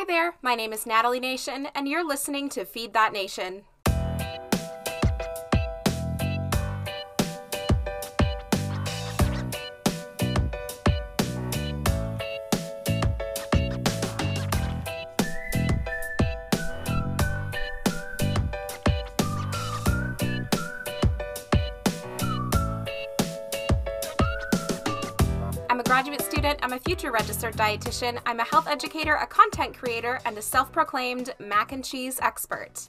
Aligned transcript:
Hi 0.00 0.06
there, 0.06 0.36
my 0.40 0.54
name 0.54 0.72
is 0.72 0.86
Natalie 0.86 1.20
Nation, 1.20 1.68
and 1.74 1.86
you're 1.86 2.02
listening 2.02 2.48
to 2.50 2.64
Feed 2.64 2.94
That 2.94 3.12
Nation. 3.12 3.64
Future 26.80 27.12
registered 27.12 27.54
dietitian, 27.56 28.20
I'm 28.26 28.40
a 28.40 28.44
health 28.44 28.66
educator, 28.66 29.14
a 29.14 29.26
content 29.26 29.76
creator, 29.76 30.20
and 30.24 30.36
a 30.36 30.42
self 30.42 30.72
proclaimed 30.72 31.34
mac 31.38 31.72
and 31.72 31.84
cheese 31.84 32.18
expert. 32.20 32.88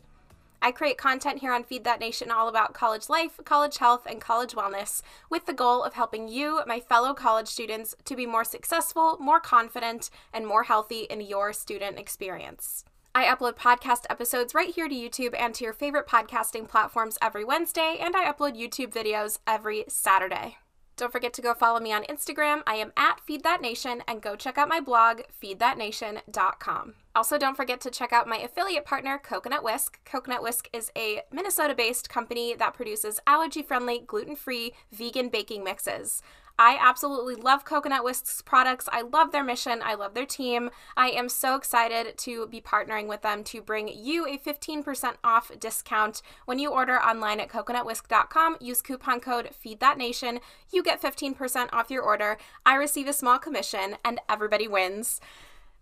I 0.62 0.72
create 0.72 0.98
content 0.98 1.40
here 1.40 1.54
on 1.54 1.64
Feed 1.64 1.84
That 1.84 2.00
Nation 2.00 2.30
all 2.30 2.48
about 2.48 2.74
college 2.74 3.10
life, 3.10 3.40
college 3.46 3.80
health, 3.80 4.06
and 4.06 4.22
college 4.22 4.54
wellness 4.54 5.02
with 5.30 5.48
the 5.48 5.54
goal 5.54 5.84
of 5.84 5.94
helping 5.94 6.28
you, 6.28 6.62
my 6.68 6.80
fellow 6.80 7.14
college 7.14 7.48
students, 7.48 7.96
to 8.06 8.16
be 8.16 8.28
more 8.28 8.44
successful, 8.44 9.18
more 9.20 9.40
confident, 9.40 10.12
and 10.32 10.46
more 10.46 10.64
healthy 10.64 11.02
in 11.10 11.22
your 11.22 11.52
student 11.52 11.98
experience. 11.98 12.86
I 13.16 13.26
upload 13.26 13.56
podcast 13.56 14.06
episodes 14.10 14.54
right 14.54 14.74
here 14.74 14.88
to 14.88 14.96
YouTube 14.96 15.36
and 15.38 15.54
to 15.56 15.64
your 15.64 15.74
favorite 15.74 16.08
podcasting 16.08 16.70
platforms 16.70 17.18
every 17.22 17.44
Wednesday, 17.44 17.98
and 18.00 18.16
I 18.16 18.32
upload 18.32 18.56
YouTube 18.56 18.94
videos 18.94 19.40
every 19.48 19.84
Saturday. 19.88 20.58
Don't 21.02 21.12
forget 21.12 21.34
to 21.34 21.42
go 21.42 21.56
follow 21.56 21.80
me 21.80 21.92
on 21.92 22.04
Instagram. 22.04 22.62
I 22.68 22.76
am 22.76 22.94
at 22.96 23.20
Feed 23.22 23.42
That 23.42 23.60
Nation 23.60 24.04
and 24.08 24.22
go 24.22 24.36
check 24.36 24.60
out 24.60 24.70
my 24.70 24.80
blog, 24.80 25.22
feedthatnation.com. 25.42 26.94
Also, 27.16 27.40
don't 27.40 27.58
forget 27.58 27.82
to 27.82 27.90
check 27.90 28.14
out 28.14 28.28
my 28.28 28.38
affiliate 28.38 28.86
partner, 28.86 29.18
Coconut 29.18 29.64
Whisk. 29.64 29.98
Coconut 30.06 30.44
Whisk 30.44 30.70
is 30.72 30.92
a 30.96 31.24
Minnesota 31.32 31.74
based 31.74 32.08
company 32.08 32.54
that 32.54 32.76
produces 32.76 33.20
allergy 33.26 33.64
friendly, 33.64 34.04
gluten 34.06 34.36
free, 34.36 34.74
vegan 34.92 35.30
baking 35.30 35.64
mixes. 35.64 36.22
I 36.64 36.78
absolutely 36.80 37.34
love 37.34 37.66
Coconut 37.66 38.04
Whisk's 38.04 38.44
products. 38.44 38.88
I 38.92 39.02
love 39.02 39.32
their 39.32 39.44
mission. 39.44 39.82
I 39.84 39.96
love 39.96 40.14
their 40.14 40.28
team. 40.28 40.70
I 40.96 41.10
am 41.10 41.28
so 41.28 41.56
excited 41.56 42.20
to 42.20 42.46
be 42.46 42.62
partnering 42.62 43.08
with 43.08 43.24
them 43.24 43.44
to 43.46 43.64
bring 43.64 43.88
you 43.88 44.28
a 44.28 44.38
15% 44.38 45.16
off 45.24 45.52
discount. 45.60 46.22
When 46.46 46.60
you 46.60 46.70
order 46.70 47.02
online 47.02 47.40
at 47.40 47.50
coconutwhisk.com, 47.50 48.58
use 48.62 48.84
coupon 48.84 49.22
code 49.22 49.50
FEEDTHATNATION. 49.66 50.40
You 50.72 50.84
get 50.84 51.02
15% 51.02 51.70
off 51.74 51.90
your 51.90 52.04
order. 52.04 52.38
I 52.64 52.76
receive 52.76 53.08
a 53.08 53.14
small 53.14 53.40
commission, 53.40 53.96
and 54.06 54.20
everybody 54.30 54.68
wins. 54.68 55.20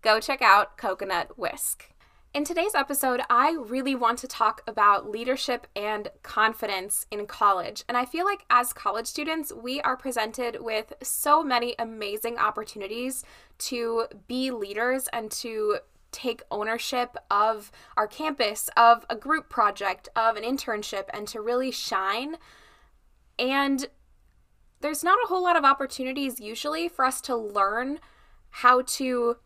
Go 0.01 0.21
check 0.21 0.41
out 0.41 0.77
Coconut 0.77 1.37
Whisk. 1.37 1.89
In 2.31 2.43
today's 2.43 2.75
episode, 2.75 3.21
I 3.27 3.53
really 3.53 3.95
want 3.95 4.19
to 4.19 4.27
talk 4.27 4.61
about 4.67 5.09
leadership 5.09 5.65
and 5.75 6.09
confidence 6.21 7.07
in 7.09 7.25
college. 7.25 7.83
And 7.89 7.97
I 7.97 8.05
feel 8.05 8.23
like 8.23 8.45
as 8.51 8.71
college 8.71 9.07
students, 9.07 9.51
we 9.51 9.81
are 9.81 9.97
presented 9.97 10.57
with 10.61 10.93
so 11.01 11.43
many 11.43 11.73
amazing 11.79 12.37
opportunities 12.37 13.23
to 13.57 14.05
be 14.27 14.51
leaders 14.51 15.09
and 15.11 15.31
to 15.31 15.79
take 16.11 16.43
ownership 16.51 17.17
of 17.31 17.71
our 17.97 18.05
campus, 18.05 18.69
of 18.77 19.07
a 19.09 19.15
group 19.15 19.49
project, 19.49 20.07
of 20.15 20.35
an 20.37 20.43
internship, 20.43 21.05
and 21.11 21.27
to 21.29 21.41
really 21.41 21.71
shine. 21.71 22.35
And 23.39 23.87
there's 24.81 25.03
not 25.03 25.17
a 25.23 25.27
whole 25.29 25.41
lot 25.41 25.55
of 25.55 25.65
opportunities 25.65 26.39
usually 26.39 26.89
for 26.89 27.05
us 27.05 27.21
to 27.21 27.35
learn 27.35 27.99
how 28.51 28.83
to 28.83 29.37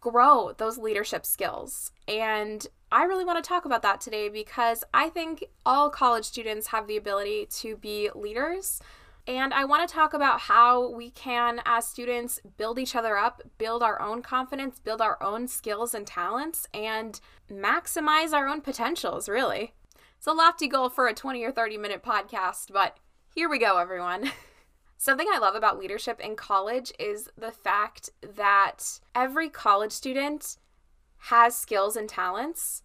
grow 0.00 0.52
those 0.56 0.78
leadership 0.78 1.24
skills. 1.26 1.92
And 2.06 2.66
I 2.90 3.04
really 3.04 3.24
want 3.24 3.42
to 3.42 3.48
talk 3.48 3.64
about 3.64 3.82
that 3.82 4.00
today 4.00 4.28
because 4.28 4.84
I 4.92 5.08
think 5.08 5.44
all 5.64 5.90
college 5.90 6.24
students 6.24 6.68
have 6.68 6.86
the 6.86 6.96
ability 6.96 7.46
to 7.60 7.76
be 7.76 8.10
leaders. 8.14 8.80
And 9.26 9.54
I 9.54 9.64
want 9.64 9.88
to 9.88 9.94
talk 9.94 10.14
about 10.14 10.40
how 10.40 10.90
we 10.90 11.10
can, 11.10 11.62
as 11.64 11.86
students, 11.86 12.40
build 12.56 12.78
each 12.78 12.96
other 12.96 13.16
up, 13.16 13.40
build 13.56 13.82
our 13.82 14.00
own 14.00 14.20
confidence, 14.20 14.80
build 14.80 15.00
our 15.00 15.22
own 15.22 15.46
skills 15.46 15.94
and 15.94 16.06
talents, 16.06 16.66
and 16.74 17.20
maximize 17.50 18.32
our 18.32 18.48
own 18.48 18.62
potentials, 18.62 19.28
really. 19.28 19.74
It's 20.18 20.26
a 20.26 20.32
lofty 20.32 20.66
goal 20.66 20.88
for 20.88 21.06
a 21.06 21.14
20 21.14 21.42
or 21.44 21.52
30 21.52 21.78
minute 21.78 22.02
podcast, 22.02 22.72
but 22.72 22.96
here 23.34 23.48
we 23.48 23.58
go, 23.58 23.78
everyone. 23.78 24.30
Something 25.02 25.26
I 25.32 25.38
love 25.38 25.56
about 25.56 25.80
leadership 25.80 26.20
in 26.20 26.36
college 26.36 26.92
is 26.96 27.28
the 27.36 27.50
fact 27.50 28.10
that 28.22 29.00
every 29.16 29.48
college 29.48 29.90
student 29.90 30.58
has 31.22 31.56
skills 31.56 31.96
and 31.96 32.08
talents. 32.08 32.84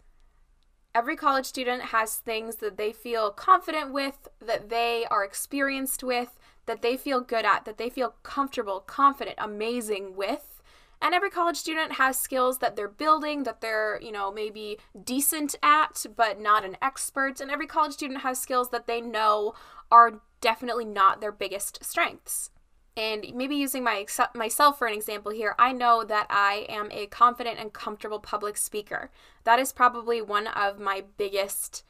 Every 0.96 1.14
college 1.14 1.46
student 1.46 1.80
has 1.80 2.16
things 2.16 2.56
that 2.56 2.76
they 2.76 2.92
feel 2.92 3.30
confident 3.30 3.92
with, 3.92 4.26
that 4.44 4.68
they 4.68 5.06
are 5.08 5.22
experienced 5.22 6.02
with, 6.02 6.40
that 6.66 6.82
they 6.82 6.96
feel 6.96 7.20
good 7.20 7.44
at, 7.44 7.64
that 7.66 7.78
they 7.78 7.88
feel 7.88 8.16
comfortable, 8.24 8.80
confident, 8.80 9.36
amazing 9.38 10.16
with. 10.16 10.57
And 11.00 11.14
every 11.14 11.30
college 11.30 11.56
student 11.56 11.92
has 11.92 12.18
skills 12.18 12.58
that 12.58 12.74
they're 12.74 12.88
building, 12.88 13.44
that 13.44 13.60
they're, 13.60 14.00
you 14.02 14.10
know, 14.10 14.32
maybe 14.32 14.78
decent 15.04 15.54
at, 15.62 16.04
but 16.16 16.40
not 16.40 16.64
an 16.64 16.76
expert. 16.82 17.40
And 17.40 17.50
every 17.50 17.66
college 17.66 17.92
student 17.92 18.22
has 18.22 18.40
skills 18.40 18.70
that 18.70 18.86
they 18.86 19.00
know 19.00 19.54
are 19.90 20.20
definitely 20.40 20.84
not 20.84 21.20
their 21.20 21.32
biggest 21.32 21.84
strengths. 21.84 22.50
And 22.96 23.26
maybe 23.32 23.54
using 23.54 23.84
my 23.84 24.06
myself 24.34 24.76
for 24.76 24.88
an 24.88 24.94
example 24.94 25.30
here, 25.30 25.54
I 25.56 25.70
know 25.70 26.02
that 26.02 26.26
I 26.30 26.66
am 26.68 26.90
a 26.90 27.06
confident 27.06 27.60
and 27.60 27.72
comfortable 27.72 28.18
public 28.18 28.56
speaker. 28.56 29.12
That 29.44 29.60
is 29.60 29.72
probably 29.72 30.20
one 30.20 30.48
of 30.48 30.80
my 30.80 31.04
biggest 31.16 31.84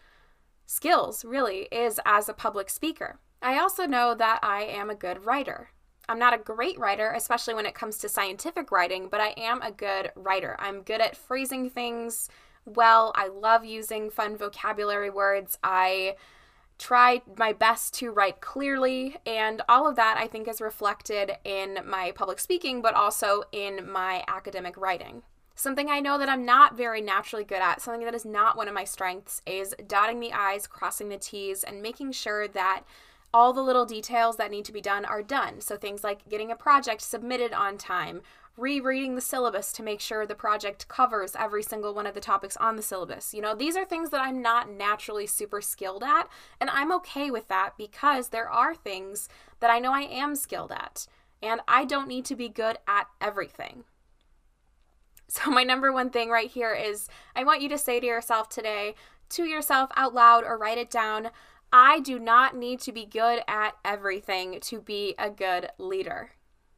skills, 0.66 1.24
really, 1.24 1.66
is 1.72 1.98
as 2.04 2.28
a 2.28 2.34
public 2.34 2.68
speaker. 2.68 3.18
I 3.40 3.58
also 3.58 3.86
know 3.86 4.14
that 4.14 4.40
I 4.42 4.64
am 4.64 4.90
a 4.90 4.94
good 4.94 5.24
writer. 5.24 5.70
I'm 6.08 6.18
not 6.18 6.34
a 6.34 6.38
great 6.38 6.78
writer, 6.78 7.12
especially 7.14 7.54
when 7.54 7.66
it 7.66 7.74
comes 7.74 7.98
to 7.98 8.08
scientific 8.08 8.72
writing, 8.72 9.08
but 9.10 9.20
I 9.20 9.34
am 9.36 9.60
a 9.60 9.70
good 9.70 10.10
writer. 10.16 10.56
I'm 10.58 10.82
good 10.82 11.00
at 11.00 11.16
phrasing 11.16 11.68
things 11.68 12.30
well. 12.64 13.12
I 13.14 13.28
love 13.28 13.64
using 13.64 14.10
fun 14.10 14.36
vocabulary 14.36 15.10
words. 15.10 15.58
I 15.62 16.16
try 16.78 17.22
my 17.36 17.52
best 17.52 17.92
to 17.94 18.10
write 18.10 18.40
clearly, 18.40 19.16
and 19.26 19.62
all 19.68 19.88
of 19.88 19.96
that 19.96 20.16
I 20.16 20.28
think 20.28 20.48
is 20.48 20.60
reflected 20.60 21.32
in 21.44 21.80
my 21.84 22.12
public 22.14 22.38
speaking, 22.38 22.80
but 22.80 22.94
also 22.94 23.42
in 23.52 23.90
my 23.90 24.24
academic 24.28 24.76
writing. 24.76 25.22
Something 25.56 25.90
I 25.90 25.98
know 25.98 26.18
that 26.18 26.28
I'm 26.28 26.44
not 26.44 26.76
very 26.76 27.00
naturally 27.00 27.42
good 27.42 27.60
at, 27.60 27.82
something 27.82 28.04
that 28.04 28.14
is 28.14 28.24
not 28.24 28.56
one 28.56 28.68
of 28.68 28.74
my 28.74 28.84
strengths, 28.84 29.42
is 29.44 29.74
dotting 29.88 30.20
the 30.20 30.32
I's, 30.32 30.68
crossing 30.68 31.08
the 31.08 31.18
T's, 31.18 31.64
and 31.64 31.82
making 31.82 32.12
sure 32.12 32.46
that 32.46 32.84
all 33.32 33.52
the 33.52 33.62
little 33.62 33.84
details 33.84 34.36
that 34.36 34.50
need 34.50 34.64
to 34.64 34.72
be 34.72 34.80
done 34.80 35.04
are 35.04 35.22
done. 35.22 35.60
So 35.60 35.76
things 35.76 36.02
like 36.02 36.28
getting 36.28 36.50
a 36.50 36.56
project 36.56 37.02
submitted 37.02 37.52
on 37.52 37.76
time, 37.76 38.22
rereading 38.56 39.14
the 39.14 39.20
syllabus 39.20 39.72
to 39.72 39.82
make 39.82 40.00
sure 40.00 40.26
the 40.26 40.34
project 40.34 40.88
covers 40.88 41.36
every 41.38 41.62
single 41.62 41.94
one 41.94 42.06
of 42.06 42.14
the 42.14 42.20
topics 42.20 42.56
on 42.56 42.76
the 42.76 42.82
syllabus. 42.82 43.32
You 43.32 43.40
know, 43.40 43.54
these 43.54 43.76
are 43.76 43.84
things 43.84 44.10
that 44.10 44.20
I'm 44.20 44.42
not 44.42 44.70
naturally 44.70 45.26
super 45.26 45.60
skilled 45.60 46.02
at, 46.02 46.28
and 46.60 46.68
I'm 46.70 46.92
okay 46.92 47.30
with 47.30 47.48
that 47.48 47.74
because 47.78 48.28
there 48.28 48.50
are 48.50 48.74
things 48.74 49.28
that 49.60 49.70
I 49.70 49.78
know 49.78 49.92
I 49.92 50.02
am 50.02 50.34
skilled 50.34 50.72
at, 50.72 51.06
and 51.42 51.60
I 51.68 51.84
don't 51.84 52.08
need 52.08 52.24
to 52.26 52.34
be 52.34 52.48
good 52.48 52.78
at 52.88 53.06
everything. 53.20 53.84
So, 55.30 55.50
my 55.50 55.62
number 55.62 55.92
one 55.92 56.08
thing 56.08 56.30
right 56.30 56.50
here 56.50 56.74
is 56.74 57.06
I 57.36 57.44
want 57.44 57.60
you 57.60 57.68
to 57.68 57.78
say 57.78 58.00
to 58.00 58.06
yourself 58.06 58.48
today, 58.48 58.94
to 59.30 59.44
yourself 59.44 59.90
out 59.94 60.14
loud 60.14 60.42
or 60.42 60.56
write 60.56 60.78
it 60.78 60.90
down, 60.90 61.28
I 61.72 62.00
do 62.00 62.18
not 62.18 62.56
need 62.56 62.80
to 62.80 62.92
be 62.92 63.04
good 63.04 63.42
at 63.46 63.74
everything 63.84 64.58
to 64.62 64.80
be 64.80 65.14
a 65.18 65.30
good 65.30 65.68
leader. 65.78 66.30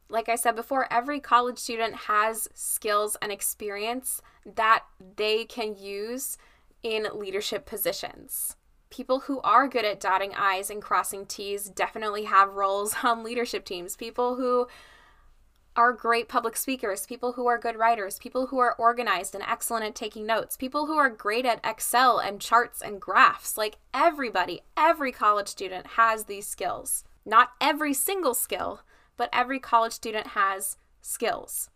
Like 0.08 0.28
I 0.28 0.34
said 0.34 0.56
before, 0.56 0.92
every 0.92 1.20
college 1.20 1.58
student 1.58 1.94
has 1.94 2.48
skills 2.52 3.16
and 3.22 3.30
experience 3.30 4.20
that 4.44 4.84
they 5.16 5.44
can 5.44 5.76
use 5.78 6.36
in 6.82 7.06
leadership 7.14 7.64
positions. 7.64 8.56
People 8.90 9.20
who 9.20 9.40
are 9.42 9.68
good 9.68 9.84
at 9.84 10.00
dotting 10.00 10.34
I's 10.34 10.68
and 10.68 10.82
crossing 10.82 11.24
T's 11.26 11.68
definitely 11.68 12.24
have 12.24 12.54
roles 12.54 12.96
on 13.04 13.22
leadership 13.22 13.64
teams. 13.64 13.94
People 13.94 14.34
who 14.34 14.66
are 15.76 15.92
great 15.92 16.28
public 16.28 16.56
speakers, 16.56 17.06
people 17.06 17.32
who 17.32 17.46
are 17.46 17.58
good 17.58 17.76
writers, 17.76 18.18
people 18.18 18.46
who 18.46 18.58
are 18.58 18.74
organized 18.76 19.34
and 19.34 19.44
excellent 19.46 19.84
at 19.84 19.94
taking 19.94 20.26
notes, 20.26 20.56
people 20.56 20.86
who 20.86 20.96
are 20.96 21.10
great 21.10 21.46
at 21.46 21.60
Excel 21.64 22.18
and 22.18 22.40
charts 22.40 22.82
and 22.82 23.00
graphs. 23.00 23.56
Like 23.56 23.76
everybody, 23.94 24.62
every 24.76 25.12
college 25.12 25.48
student 25.48 25.86
has 25.96 26.24
these 26.24 26.46
skills. 26.46 27.04
Not 27.24 27.52
every 27.60 27.94
single 27.94 28.34
skill, 28.34 28.82
but 29.16 29.30
every 29.32 29.60
college 29.60 29.92
student 29.92 30.28
has 30.28 30.76
skills. 31.02 31.70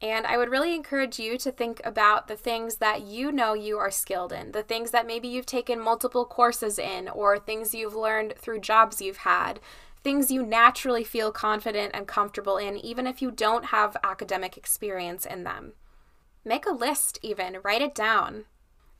And 0.00 0.26
I 0.26 0.36
would 0.36 0.50
really 0.50 0.74
encourage 0.74 1.18
you 1.18 1.38
to 1.38 1.50
think 1.50 1.80
about 1.84 2.28
the 2.28 2.36
things 2.36 2.76
that 2.76 3.02
you 3.02 3.32
know 3.32 3.54
you 3.54 3.78
are 3.78 3.90
skilled 3.90 4.32
in, 4.32 4.52
the 4.52 4.62
things 4.62 4.90
that 4.90 5.06
maybe 5.06 5.28
you've 5.28 5.46
taken 5.46 5.80
multiple 5.80 6.26
courses 6.26 6.78
in, 6.78 7.08
or 7.08 7.38
things 7.38 7.74
you've 7.74 7.94
learned 7.94 8.34
through 8.36 8.60
jobs 8.60 9.00
you've 9.00 9.18
had, 9.18 9.60
things 10.04 10.30
you 10.30 10.44
naturally 10.44 11.02
feel 11.02 11.32
confident 11.32 11.92
and 11.94 12.06
comfortable 12.06 12.58
in, 12.58 12.76
even 12.76 13.06
if 13.06 13.20
you 13.22 13.30
don't 13.30 13.66
have 13.66 13.96
academic 14.04 14.56
experience 14.56 15.24
in 15.24 15.42
them. 15.44 15.72
Make 16.44 16.66
a 16.66 16.72
list, 16.72 17.18
even, 17.22 17.58
write 17.64 17.82
it 17.82 17.94
down. 17.94 18.44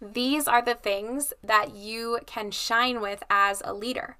These 0.00 0.48
are 0.48 0.62
the 0.62 0.74
things 0.74 1.32
that 1.42 1.74
you 1.74 2.18
can 2.26 2.50
shine 2.50 3.00
with 3.00 3.22
as 3.28 3.62
a 3.64 3.74
leader. 3.74 4.16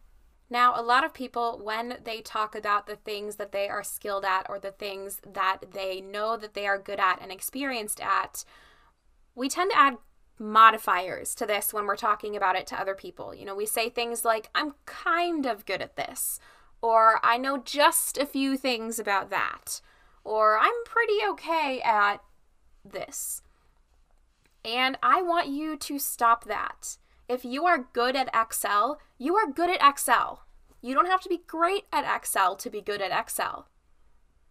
Now, 0.50 0.75
a 0.76 0.82
lot 0.82 1.04
of 1.04 1.14
people, 1.14 1.58
when 1.62 1.96
they 2.04 2.20
talk 2.20 2.54
about 2.54 2.87
the 2.87 2.96
things 2.96 3.37
that 3.37 3.50
they 3.50 3.69
are 3.69 3.82
skilled 3.82 4.25
at 4.25 4.46
or 4.48 4.58
the 4.58 4.70
things 4.70 5.20
that 5.26 5.72
they 5.72 6.02
know 6.02 6.37
that 6.37 6.54
they 6.54 6.66
are 6.66 6.78
good 6.78 7.00
at 7.00 7.20
and 7.20 7.32
experienced 7.32 8.00
at, 8.00 8.44
we 9.34 9.48
tend 9.48 9.70
to 9.72 9.78
add 9.78 9.96
modifiers 10.38 11.34
to 11.37 11.46
this 11.46 11.72
when 11.72 11.87
we're 11.87 11.96
talking 11.96 12.37
about 12.37 12.56
it 12.56 12.66
to 12.66 12.78
other 12.78 12.94
people. 12.94 13.34
You 13.34 13.46
know, 13.46 13.54
we 13.54 13.66
say 13.66 13.88
things 13.88 14.25
like, 14.25 14.50
I'm 14.54 14.75
kind 14.84 15.46
of 15.46 15.64
good 15.64 15.80
at 15.80 15.96
this, 15.96 16.38
or 16.84 17.19
I 17.22 17.38
know 17.38 17.56
just 17.56 18.19
a 18.19 18.26
few 18.26 18.58
things 18.58 18.98
about 18.98 19.31
that, 19.31 19.81
or 20.22 20.58
I'm 20.58 20.84
pretty 20.84 21.14
okay 21.31 21.81
at 21.81 22.19
this. 22.84 23.40
And 24.62 24.98
I 25.02 25.22
want 25.22 25.48
you 25.48 25.78
to 25.78 25.98
stop 25.98 26.44
that. 26.44 26.98
If 27.26 27.42
you 27.42 27.64
are 27.64 27.88
good 27.94 28.14
at 28.14 28.28
Excel, 28.34 29.00
you 29.16 29.34
are 29.34 29.50
good 29.50 29.70
at 29.70 29.81
Excel. 29.82 30.42
You 30.82 30.92
don't 30.94 31.08
have 31.08 31.22
to 31.22 31.28
be 31.31 31.40
great 31.46 31.84
at 31.90 32.04
Excel 32.04 32.54
to 32.56 32.69
be 32.69 32.82
good 32.82 33.00
at 33.00 33.19
Excel. 33.19 33.66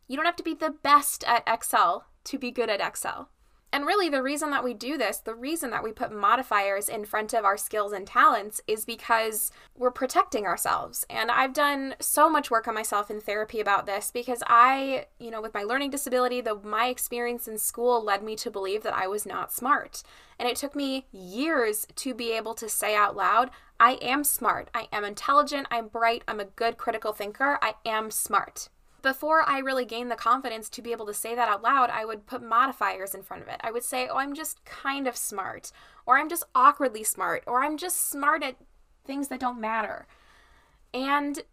You 0.07 0.15
don't 0.15 0.25
have 0.25 0.35
to 0.37 0.43
be 0.43 0.55
the 0.55 0.71
best 0.71 1.23
at 1.25 1.43
Excel 1.45 2.07
to 2.23 2.39
be 2.39 2.49
good 2.49 2.71
at 2.71 2.81
Excel. 2.81 3.29
And 3.73 3.87
really, 3.87 4.07
the 4.07 4.21
reason 4.21 4.51
that 4.51 4.63
we 4.63 4.75
do 4.75 4.99
this, 4.99 5.17
the 5.17 5.33
reason 5.33 5.71
that 5.71 5.83
we 5.83 5.91
put 5.91 6.11
modifiers 6.11 6.87
in 6.87 7.05
front 7.05 7.33
of 7.33 7.43
our 7.43 7.57
skills 7.57 7.91
and 7.91 8.05
talents 8.05 8.61
is 8.67 8.85
because 8.85 9.51
we're 9.75 9.89
protecting 9.89 10.45
ourselves. 10.45 11.07
And 11.09 11.31
I've 11.31 11.53
done 11.53 11.95
so 11.99 12.29
much 12.29 12.51
work 12.51 12.67
on 12.67 12.75
myself 12.75 13.09
in 13.09 13.19
therapy 13.19 13.59
about 13.59 13.87
this 13.87 14.11
because 14.11 14.43
I, 14.45 15.07
you 15.19 15.31
know, 15.31 15.41
with 15.41 15.55
my 15.55 15.63
learning 15.63 15.89
disability, 15.89 16.39
the 16.39 16.53
my 16.63 16.85
experience 16.85 17.47
in 17.47 17.57
school 17.57 18.03
led 18.03 18.21
me 18.21 18.35
to 18.35 18.51
believe 18.51 18.83
that 18.83 18.93
I 18.93 19.07
was 19.07 19.25
not 19.25 19.51
smart. 19.51 20.03
And 20.37 20.47
it 20.47 20.55
took 20.55 20.75
me 20.75 21.07
years 21.11 21.87
to 21.95 22.13
be 22.13 22.31
able 22.31 22.53
to 22.53 22.69
say 22.69 22.95
out 22.95 23.15
loud, 23.15 23.49
I 23.79 23.93
am 24.03 24.23
smart. 24.23 24.69
I 24.75 24.87
am 24.91 25.03
intelligent. 25.03 25.65
I'm 25.71 25.87
bright. 25.87 26.21
I'm 26.27 26.39
a 26.39 26.45
good 26.45 26.77
critical 26.77 27.11
thinker. 27.11 27.57
I 27.59 27.73
am 27.87 28.11
smart 28.11 28.69
before 29.03 29.47
I 29.47 29.59
really 29.59 29.85
gained 29.85 30.09
the 30.09 30.15
confidence 30.15 30.69
to 30.69 30.81
be 30.81 30.91
able 30.91 31.05
to 31.05 31.13
say 31.13 31.35
that 31.35 31.49
out 31.49 31.61
loud, 31.61 31.91
I 31.91 32.05
would 32.05 32.25
put 32.25 32.41
modifiers 32.41 33.13
in 33.13 33.21
front 33.21 33.43
of 33.43 33.49
it. 33.49 33.59
I 33.61 33.69
would 33.69 33.83
say, 33.83 34.07
oh, 34.07 34.17
I'm 34.17 34.33
just 34.33 34.65
kind 34.65 35.07
of 35.07 35.15
smart, 35.15 35.71
or 36.07 36.17
I'm 36.17 36.29
just 36.29 36.45
awkwardly 36.55 37.03
smart, 37.03 37.43
or 37.45 37.63
I'm 37.63 37.77
just 37.77 38.09
smart 38.09 38.41
at 38.41 38.55
things 39.05 39.27
that 39.27 39.41
don't 39.41 39.61
matter. 39.61 40.07
And 40.93 41.43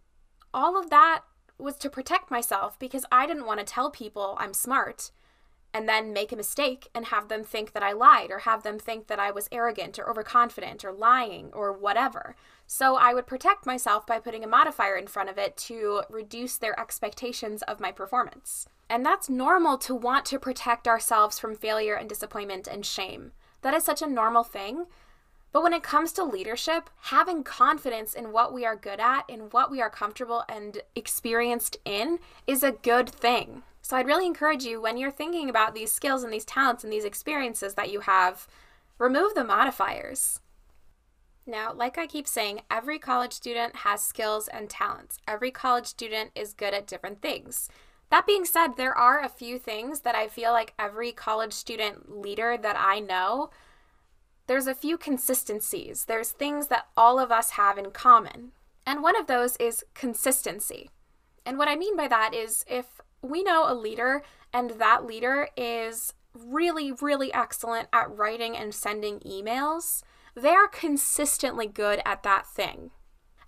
all 0.55 0.79
of 0.79 0.89
that 0.91 1.23
was 1.59 1.77
to 1.77 1.91
protect 1.91 2.31
myself 2.31 2.79
because 2.79 3.05
I 3.13 3.27
didn't 3.27 3.47
want 3.47 3.59
to 3.61 3.67
tell 3.67 3.91
people 3.91 4.37
I'm 4.39 4.55
smart 4.55 5.11
and 5.73 5.89
then 5.89 6.13
make 6.13 6.33
a 6.33 6.37
mistake 6.37 6.89
and 6.95 7.07
have 7.07 7.29
them 7.29 7.45
think 7.45 7.73
that 7.73 7.83
I 7.83 7.93
lied 7.93 8.31
or 8.31 8.41
have 8.41 8.63
them 8.63 8.79
think 8.79 9.07
that 9.07 9.21
I 9.21 9.31
was 9.31 9.49
arrogant 9.53 9.99
or 9.99 10.09
overconfident 10.09 10.85
or 10.85 10.93
lying 10.93 11.51
or 11.53 11.73
whatever. 11.73 12.35
So 12.67 12.97
I 12.97 13.15
would 13.15 13.27
protect 13.27 13.67
myself 13.67 14.07
by 14.07 14.19
putting 14.19 14.45
a 14.45 14.49
modifier 14.49 14.97
in 14.97 15.07
front 15.07 15.29
of 15.31 15.39
it 15.39 15.57
to 15.59 16.03
reduce 16.11 16.57
their 16.57 16.79
expectations 16.79 17.63
of 17.63 17.81
my 17.81 17.93
performance. 17.93 18.69
And 18.89 19.07
that's 19.07 19.31
normal 19.31 19.79
to 19.79 19.95
want 19.95 20.25
to 20.27 20.39
protect 20.39 20.89
ourselves 20.89 21.39
from 21.39 21.55
failure 21.55 21.95
and 21.95 22.09
disappointment 22.09 22.67
and 22.67 22.85
shame. 22.85 23.33
That 23.63 23.75
is 23.75 23.85
such 23.85 24.03
a 24.03 24.07
normal 24.09 24.43
thing. 24.43 24.87
But 25.53 25.63
when 25.63 25.73
it 25.73 25.83
comes 25.83 26.13
to 26.13 26.25
leadership, 26.25 26.91
having 27.03 27.43
confidence 27.43 28.15
in 28.15 28.33
what 28.33 28.53
we 28.53 28.65
are 28.65 28.77
good 28.77 29.01
at, 29.01 29.29
in 29.29 29.51
what 29.51 29.71
we 29.71 29.81
are 29.81 29.91
comfortable 29.91 30.45
and 30.49 30.81
experienced 30.95 31.77
in, 31.85 32.19
is 32.47 32.63
a 32.63 32.73
good 32.73 33.09
thing. 33.09 33.63
So 33.91 33.97
I'd 33.97 34.07
really 34.07 34.27
encourage 34.27 34.63
you 34.63 34.81
when 34.81 34.97
you're 34.97 35.11
thinking 35.11 35.51
about 35.51 35.75
these 35.75 35.91
skills 35.91 36.23
and 36.23 36.33
these 36.33 36.45
talents 36.45 36.85
and 36.85 36.93
these 36.93 37.05
experiences 37.05 37.75
that 37.75 37.91
you 37.91 37.99
have, 37.99 38.47
remove 38.99 39.35
the 39.35 39.43
modifiers. 39.43 40.39
Now, 41.45 41.73
like 41.73 41.99
I 41.99 42.07
keep 42.07 42.29
saying, 42.29 42.61
every 42.71 43.01
college 43.01 43.33
student 43.33 43.75
has 43.75 44.01
skills 44.01 44.47
and 44.47 44.71
talents. 44.71 45.19
Every 45.27 45.51
college 45.51 45.87
student 45.87 46.31
is 46.37 46.53
good 46.53 46.73
at 46.73 46.87
different 46.87 47.21
things. 47.21 47.69
That 48.11 48.29
being 48.29 48.45
said, 48.45 48.77
there 48.77 48.97
are 48.97 49.21
a 49.21 49.29
few 49.29 49.59
things 49.59 50.03
that 50.03 50.15
I 50.15 50.29
feel 50.29 50.53
like 50.53 50.73
every 50.79 51.11
college 51.11 51.53
student 51.53 52.17
leader 52.17 52.57
that 52.57 52.77
I 52.79 53.01
know, 53.01 53.51
there's 54.47 54.69
a 54.69 54.73
few 54.73 54.99
consistencies. 54.99 56.05
There's 56.05 56.31
things 56.31 56.69
that 56.69 56.87
all 56.97 57.19
of 57.19 57.33
us 57.33 57.51
have 57.51 57.77
in 57.77 57.91
common. 57.91 58.53
And 58.87 59.03
one 59.03 59.17
of 59.17 59.27
those 59.27 59.57
is 59.57 59.85
consistency. 59.95 60.91
And 61.45 61.59
what 61.59 61.67
I 61.67 61.75
mean 61.75 61.97
by 61.97 62.07
that 62.07 62.35
is 62.35 62.65
if 62.69 63.01
we 63.23 63.43
know 63.43 63.65
a 63.71 63.75
leader 63.75 64.23
and 64.53 64.71
that 64.71 65.05
leader 65.07 65.49
is 65.57 66.13
really, 66.35 66.93
really 66.93 67.33
excellent 67.33 67.89
at 67.93 68.11
writing 68.17 68.57
and 68.57 68.75
sending 68.75 69.21
emails, 69.21 70.03
they're 70.35 70.69
consistently 70.69 71.67
good 71.67 72.01
at 72.05 72.23
that 72.23 72.47
thing. 72.47 72.91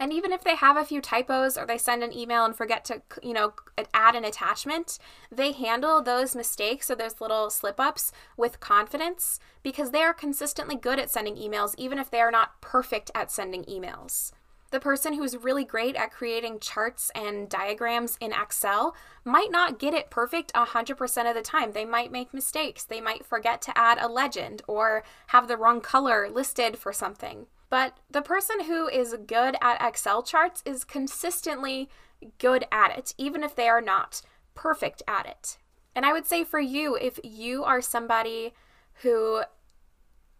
And 0.00 0.12
even 0.12 0.32
if 0.32 0.42
they 0.42 0.56
have 0.56 0.76
a 0.76 0.84
few 0.84 1.00
typos 1.00 1.56
or 1.56 1.64
they 1.64 1.78
send 1.78 2.02
an 2.02 2.12
email 2.12 2.44
and 2.44 2.56
forget 2.56 2.84
to, 2.86 3.02
you 3.22 3.32
know, 3.32 3.52
add 3.94 4.16
an 4.16 4.24
attachment, 4.24 4.98
they 5.30 5.52
handle 5.52 6.02
those 6.02 6.34
mistakes 6.34 6.90
or 6.90 6.96
those 6.96 7.20
little 7.20 7.50
slip 7.50 7.78
ups 7.78 8.10
with 8.36 8.58
confidence 8.58 9.38
because 9.62 9.92
they 9.92 10.02
are 10.02 10.12
consistently 10.12 10.74
good 10.74 10.98
at 10.98 11.10
sending 11.10 11.36
emails, 11.36 11.76
even 11.78 12.00
if 12.00 12.10
they 12.10 12.20
are 12.20 12.32
not 12.32 12.60
perfect 12.60 13.12
at 13.14 13.30
sending 13.30 13.62
emails. 13.64 14.32
The 14.72 14.80
person 14.80 15.12
who's 15.12 15.36
really 15.36 15.64
great 15.64 15.96
at 15.96 16.12
creating 16.12 16.58
charts 16.58 17.12
and 17.14 17.46
diagrams 17.46 18.16
in 18.22 18.32
Excel 18.32 18.96
might 19.22 19.50
not 19.50 19.78
get 19.78 19.92
it 19.92 20.08
perfect 20.08 20.50
100% 20.54 21.28
of 21.28 21.34
the 21.34 21.42
time. 21.42 21.72
They 21.72 21.84
might 21.84 22.10
make 22.10 22.32
mistakes. 22.32 22.82
They 22.82 23.02
might 23.02 23.26
forget 23.26 23.60
to 23.62 23.78
add 23.78 23.98
a 24.00 24.08
legend 24.08 24.62
or 24.66 25.04
have 25.26 25.46
the 25.46 25.58
wrong 25.58 25.82
color 25.82 26.30
listed 26.30 26.78
for 26.78 26.90
something. 26.90 27.48
But 27.68 27.98
the 28.10 28.22
person 28.22 28.64
who 28.64 28.88
is 28.88 29.14
good 29.26 29.56
at 29.60 29.86
Excel 29.86 30.22
charts 30.22 30.62
is 30.64 30.84
consistently 30.84 31.90
good 32.38 32.64
at 32.72 32.96
it, 32.96 33.14
even 33.18 33.44
if 33.44 33.54
they 33.54 33.68
are 33.68 33.82
not 33.82 34.22
perfect 34.54 35.02
at 35.06 35.26
it. 35.26 35.58
And 35.94 36.06
I 36.06 36.14
would 36.14 36.26
say 36.26 36.44
for 36.44 36.60
you, 36.60 36.96
if 36.96 37.20
you 37.22 37.62
are 37.62 37.82
somebody 37.82 38.54
who 39.02 39.42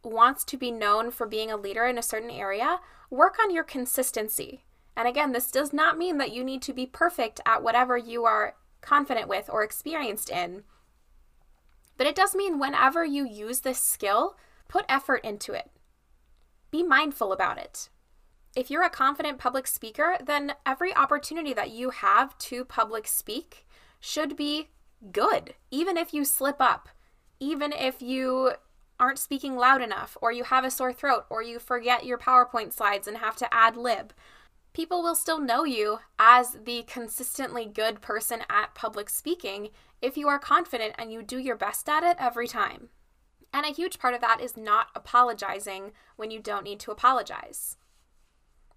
wants 0.04 0.44
to 0.44 0.56
be 0.56 0.70
known 0.70 1.10
for 1.10 1.26
being 1.26 1.50
a 1.50 1.56
leader 1.56 1.86
in 1.86 1.98
a 1.98 2.02
certain 2.02 2.30
area, 2.30 2.80
work 3.10 3.36
on 3.42 3.52
your 3.52 3.64
consistency. 3.64 4.64
And 4.96 5.08
again, 5.08 5.32
this 5.32 5.50
does 5.50 5.72
not 5.72 5.98
mean 5.98 6.18
that 6.18 6.32
you 6.32 6.44
need 6.44 6.62
to 6.62 6.72
be 6.72 6.86
perfect 6.86 7.40
at 7.46 7.62
whatever 7.62 7.96
you 7.96 8.24
are 8.24 8.56
confident 8.80 9.28
with 9.28 9.48
or 9.50 9.62
experienced 9.62 10.28
in. 10.30 10.64
But 11.96 12.06
it 12.06 12.14
does 12.14 12.34
mean 12.34 12.58
whenever 12.58 13.04
you 13.04 13.26
use 13.26 13.60
this 13.60 13.78
skill, 13.78 14.36
put 14.68 14.84
effort 14.88 15.24
into 15.24 15.52
it. 15.52 15.70
Be 16.70 16.82
mindful 16.82 17.32
about 17.32 17.58
it. 17.58 17.88
If 18.54 18.70
you're 18.70 18.84
a 18.84 18.90
confident 18.90 19.38
public 19.38 19.66
speaker, 19.66 20.16
then 20.22 20.54
every 20.66 20.94
opportunity 20.94 21.54
that 21.54 21.70
you 21.70 21.90
have 21.90 22.36
to 22.38 22.64
public 22.64 23.06
speak 23.06 23.66
should 24.00 24.36
be 24.36 24.68
good, 25.10 25.54
even 25.70 25.96
if 25.96 26.12
you 26.12 26.24
slip 26.24 26.60
up, 26.60 26.88
even 27.40 27.72
if 27.72 28.02
you 28.02 28.52
aren't 28.98 29.18
speaking 29.18 29.56
loud 29.56 29.82
enough, 29.82 30.16
or 30.20 30.32
you 30.32 30.44
have 30.44 30.64
a 30.64 30.70
sore 30.70 30.92
throat, 30.92 31.24
or 31.30 31.42
you 31.42 31.58
forget 31.58 32.04
your 32.06 32.18
PowerPoint 32.18 32.72
slides 32.72 33.08
and 33.08 33.18
have 33.18 33.36
to 33.36 33.52
ad 33.52 33.76
lib. 33.76 34.12
People 34.72 35.02
will 35.02 35.14
still 35.14 35.38
know 35.38 35.64
you 35.64 35.98
as 36.18 36.58
the 36.64 36.84
consistently 36.86 37.66
good 37.66 38.00
person 38.00 38.40
at 38.48 38.74
public 38.74 39.10
speaking 39.10 39.68
if 40.00 40.16
you 40.16 40.28
are 40.28 40.38
confident 40.38 40.94
and 40.98 41.12
you 41.12 41.22
do 41.22 41.38
your 41.38 41.56
best 41.56 41.88
at 41.88 42.02
it 42.02 42.16
every 42.18 42.48
time. 42.48 42.88
And 43.52 43.66
a 43.66 43.72
huge 43.72 43.98
part 43.98 44.14
of 44.14 44.20
that 44.22 44.40
is 44.40 44.56
not 44.56 44.88
apologizing 44.94 45.92
when 46.16 46.30
you 46.30 46.40
don't 46.40 46.64
need 46.64 46.80
to 46.80 46.90
apologize. 46.90 47.76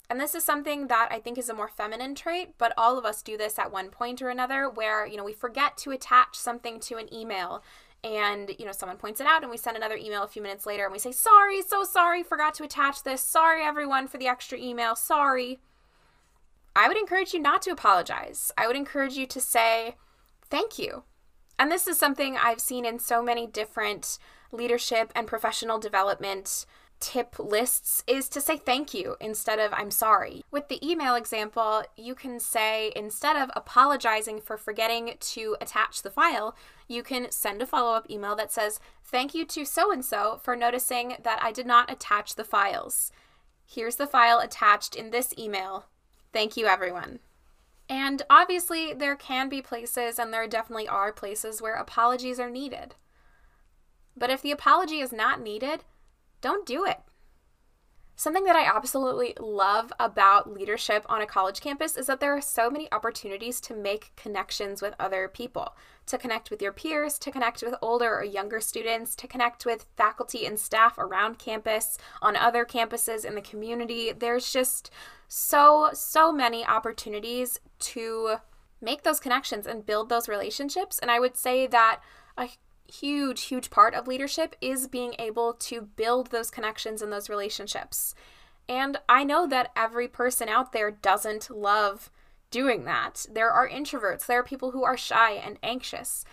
And 0.09 0.19
this 0.19 0.35
is 0.35 0.43
something 0.43 0.87
that 0.87 1.07
I 1.11 1.19
think 1.19 1.37
is 1.37 1.49
a 1.49 1.53
more 1.53 1.67
feminine 1.67 2.13
trait, 2.13 2.55
but 2.57 2.73
all 2.77 2.97
of 2.97 3.05
us 3.05 3.23
do 3.23 3.37
this 3.37 3.57
at 3.57 3.71
one 3.71 3.89
point 3.89 4.21
or 4.21 4.29
another 4.29 4.69
where, 4.69 5.07
you 5.07 5.17
know, 5.17 5.23
we 5.23 5.33
forget 5.33 5.77
to 5.77 5.91
attach 5.91 6.37
something 6.37 6.79
to 6.81 6.97
an 6.97 7.11
email 7.13 7.63
and 8.05 8.51
you 8.59 8.65
know 8.65 8.71
someone 8.71 8.97
points 8.97 9.19
it 9.19 9.27
out 9.27 9.41
and 9.41 9.49
we 9.49 9.57
send 9.57 9.75
another 9.75 9.95
email 9.95 10.23
a 10.23 10.27
few 10.27 10.41
minutes 10.41 10.65
later 10.65 10.83
and 10.83 10.93
we 10.93 10.99
say 10.99 11.11
sorry 11.11 11.61
so 11.61 11.83
sorry 11.83 12.21
forgot 12.23 12.53
to 12.55 12.63
attach 12.63 13.03
this. 13.03 13.21
Sorry 13.21 13.63
everyone 13.63 14.07
for 14.07 14.17
the 14.17 14.27
extra 14.27 14.57
email. 14.57 14.95
Sorry. 14.95 15.59
I 16.75 16.87
would 16.87 16.97
encourage 16.97 17.33
you 17.33 17.39
not 17.39 17.61
to 17.63 17.71
apologize. 17.71 18.51
I 18.57 18.67
would 18.67 18.75
encourage 18.75 19.15
you 19.15 19.25
to 19.25 19.41
say 19.41 19.95
thank 20.49 20.77
you. 20.77 21.03
And 21.57 21.71
this 21.71 21.87
is 21.87 21.97
something 21.97 22.37
i've 22.37 22.61
seen 22.61 22.85
in 22.85 22.99
so 22.99 23.23
many 23.23 23.47
different 23.47 24.19
leadership 24.51 25.11
and 25.15 25.27
professional 25.27 25.79
development 25.79 26.65
tip 26.99 27.37
lists 27.37 28.03
is 28.07 28.29
to 28.29 28.41
say 28.41 28.57
thank 28.57 28.93
you 28.93 29.15
instead 29.19 29.59
of 29.59 29.73
I'm 29.73 29.91
sorry. 29.91 30.43
With 30.51 30.69
the 30.69 30.85
email 30.85 31.15
example, 31.15 31.83
you 31.95 32.15
can 32.15 32.39
say 32.39 32.91
instead 32.95 33.35
of 33.35 33.51
apologizing 33.55 34.41
for 34.41 34.57
forgetting 34.57 35.13
to 35.19 35.57
attach 35.61 36.01
the 36.01 36.09
file, 36.09 36.55
you 36.87 37.03
can 37.03 37.31
send 37.31 37.61
a 37.61 37.65
follow 37.65 37.93
up 37.93 38.09
email 38.09 38.35
that 38.35 38.51
says, 38.51 38.79
Thank 39.03 39.33
you 39.33 39.45
to 39.45 39.65
so 39.65 39.91
and 39.91 40.03
so 40.03 40.39
for 40.43 40.55
noticing 40.55 41.17
that 41.23 41.39
I 41.41 41.51
did 41.51 41.65
not 41.65 41.91
attach 41.91 42.35
the 42.35 42.43
files. 42.43 43.11
Here's 43.65 43.95
the 43.95 44.07
file 44.07 44.39
attached 44.39 44.95
in 44.95 45.11
this 45.11 45.33
email. 45.37 45.85
Thank 46.33 46.57
you, 46.57 46.65
everyone. 46.65 47.19
And 47.87 48.23
obviously, 48.29 48.93
there 48.93 49.15
can 49.15 49.47
be 49.47 49.61
places, 49.61 50.17
and 50.17 50.33
there 50.33 50.47
definitely 50.47 50.87
are 50.87 51.13
places 51.13 51.61
where 51.61 51.75
apologies 51.75 52.39
are 52.39 52.49
needed. 52.49 52.95
But 54.17 54.29
if 54.29 54.41
the 54.41 54.51
apology 54.51 55.01
is 55.01 55.11
not 55.11 55.41
needed, 55.41 55.83
don't 56.45 56.67
do 56.67 56.85
it. 56.85 56.99
Something 58.15 58.43
that 58.43 58.55
I 58.55 58.65
absolutely 58.65 59.33
love 59.39 59.91
about 59.99 60.53
leadership 60.53 61.03
on 61.09 61.19
a 61.19 61.25
college 61.25 61.59
campus 61.59 61.97
is 61.97 62.05
that 62.05 62.19
there 62.19 62.37
are 62.37 62.41
so 62.41 62.69
many 62.69 62.87
opportunities 62.91 63.59
to 63.61 63.75
make 63.75 64.15
connections 64.15 64.79
with 64.79 64.93
other 64.99 65.27
people, 65.27 65.75
to 66.05 66.19
connect 66.19 66.51
with 66.51 66.61
your 66.61 66.71
peers, 66.71 67.17
to 67.17 67.31
connect 67.31 67.63
with 67.63 67.73
older 67.81 68.13
or 68.13 68.23
younger 68.23 68.61
students, 68.61 69.15
to 69.15 69.27
connect 69.27 69.65
with 69.65 69.87
faculty 69.97 70.45
and 70.45 70.59
staff 70.59 70.99
around 70.99 71.39
campus, 71.39 71.97
on 72.21 72.35
other 72.35 72.63
campuses 72.63 73.25
in 73.25 73.33
the 73.33 73.41
community. 73.41 74.11
There's 74.11 74.53
just 74.53 74.91
so, 75.27 75.89
so 75.93 76.31
many 76.31 76.63
opportunities 76.63 77.59
to 77.79 78.35
make 78.79 79.01
those 79.01 79.19
connections 79.19 79.65
and 79.65 79.83
build 79.83 80.09
those 80.09 80.29
relationships. 80.29 80.99
And 80.99 81.09
I 81.09 81.19
would 81.19 81.35
say 81.35 81.65
that 81.65 82.01
a 82.37 82.49
huge, 82.87 83.43
huge 83.43 83.69
part 83.69 83.93
of 83.93 84.07
leadership 84.07 84.55
is 84.61 84.87
being 84.87 85.15
able 85.19 85.53
to 85.53 85.81
build 85.81 86.31
those 86.31 86.51
connections 86.51 87.01
and 87.01 87.11
those 87.11 87.29
relationships. 87.29 88.15
And 88.67 88.97
I 89.07 89.23
know 89.23 89.47
that 89.47 89.71
every 89.75 90.07
person 90.07 90.49
out 90.49 90.71
there 90.71 90.91
doesn't 90.91 91.49
love 91.49 92.09
doing 92.51 92.85
that. 92.85 93.25
There 93.31 93.51
are 93.51 93.69
introverts, 93.69 94.25
there 94.25 94.39
are 94.39 94.43
people 94.43 94.71
who 94.71 94.83
are 94.83 94.97
shy 94.97 95.31
and 95.33 95.59
anxious. 95.61 96.25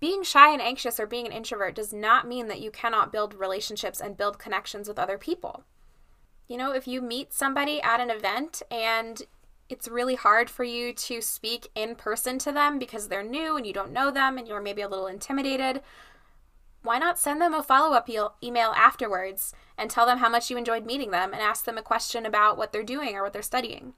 Being 0.00 0.22
shy 0.22 0.52
and 0.52 0.62
anxious 0.62 1.00
or 1.00 1.06
being 1.06 1.26
an 1.26 1.32
introvert 1.32 1.74
does 1.74 1.92
not 1.92 2.26
mean 2.26 2.48
that 2.48 2.60
you 2.60 2.70
cannot 2.70 3.12
build 3.12 3.34
relationships 3.34 4.00
and 4.00 4.16
build 4.16 4.38
connections 4.38 4.88
with 4.88 4.98
other 4.98 5.18
people. 5.18 5.64
You 6.46 6.56
know, 6.56 6.72
if 6.72 6.86
you 6.86 7.02
meet 7.02 7.32
somebody 7.32 7.80
at 7.82 8.00
an 8.00 8.10
event 8.10 8.62
and 8.70 9.22
it's 9.68 9.88
really 9.88 10.14
hard 10.14 10.48
for 10.48 10.64
you 10.64 10.92
to 10.92 11.20
speak 11.20 11.68
in 11.74 11.94
person 11.94 12.38
to 12.38 12.52
them 12.52 12.78
because 12.78 13.08
they're 13.08 13.22
new 13.22 13.56
and 13.56 13.66
you 13.66 13.72
don't 13.72 13.92
know 13.92 14.10
them 14.10 14.38
and 14.38 14.48
you're 14.48 14.62
maybe 14.62 14.82
a 14.82 14.88
little 14.88 15.06
intimidated, 15.06 15.82
why 16.82 16.98
not 16.98 17.18
send 17.18 17.40
them 17.40 17.54
a 17.54 17.62
follow 17.62 17.94
up 17.94 18.08
email 18.42 18.72
afterwards 18.76 19.52
and 19.76 19.90
tell 19.90 20.06
them 20.06 20.18
how 20.18 20.28
much 20.28 20.50
you 20.50 20.56
enjoyed 20.56 20.86
meeting 20.86 21.10
them 21.10 21.32
and 21.32 21.42
ask 21.42 21.64
them 21.64 21.76
a 21.76 21.82
question 21.82 22.24
about 22.24 22.56
what 22.56 22.72
they're 22.72 22.82
doing 22.82 23.14
or 23.14 23.22
what 23.22 23.32
they're 23.32 23.42
studying? 23.42 23.94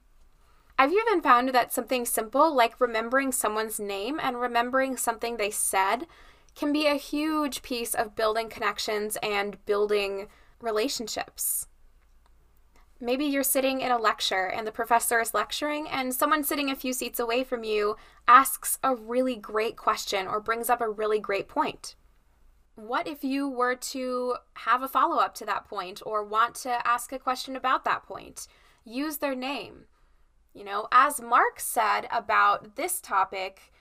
I've 0.77 0.91
even 0.91 1.21
found 1.21 1.49
that 1.49 1.71
something 1.71 2.05
simple 2.05 2.53
like 2.53 2.81
remembering 2.81 3.31
someone's 3.31 3.79
name 3.79 4.19
and 4.21 4.41
remembering 4.41 4.97
something 4.97 5.37
they 5.37 5.51
said 5.51 6.07
can 6.55 6.73
be 6.73 6.87
a 6.87 6.95
huge 6.95 7.61
piece 7.61 7.93
of 7.93 8.15
building 8.15 8.49
connections 8.49 9.17
and 9.21 9.63
building 9.65 10.27
relationships. 10.59 11.67
Maybe 13.03 13.25
you're 13.25 13.43
sitting 13.43 13.81
in 13.81 13.91
a 13.91 13.97
lecture 13.97 14.45
and 14.45 14.65
the 14.65 14.71
professor 14.71 15.19
is 15.19 15.33
lecturing, 15.33 15.87
and 15.89 16.13
someone 16.13 16.43
sitting 16.43 16.69
a 16.69 16.75
few 16.75 16.93
seats 16.93 17.19
away 17.19 17.43
from 17.43 17.63
you 17.63 17.97
asks 18.27 18.77
a 18.83 18.93
really 18.95 19.35
great 19.35 19.75
question 19.75 20.27
or 20.27 20.39
brings 20.39 20.69
up 20.69 20.81
a 20.81 20.89
really 20.89 21.19
great 21.19 21.47
point. 21.47 21.95
What 22.75 23.07
if 23.07 23.23
you 23.23 23.49
were 23.49 23.75
to 23.75 24.35
have 24.53 24.83
a 24.83 24.87
follow 24.87 25.17
up 25.17 25.33
to 25.35 25.45
that 25.45 25.65
point 25.65 26.01
or 26.05 26.23
want 26.23 26.53
to 26.57 26.87
ask 26.87 27.11
a 27.11 27.19
question 27.19 27.55
about 27.55 27.83
that 27.85 28.03
point? 28.03 28.47
Use 28.85 29.17
their 29.17 29.35
name. 29.35 29.85
You 30.53 30.63
know, 30.63 30.87
as 30.91 31.19
Mark 31.19 31.59
said 31.59 32.07
about 32.11 32.75
this 32.75 33.01
topic, 33.01 33.73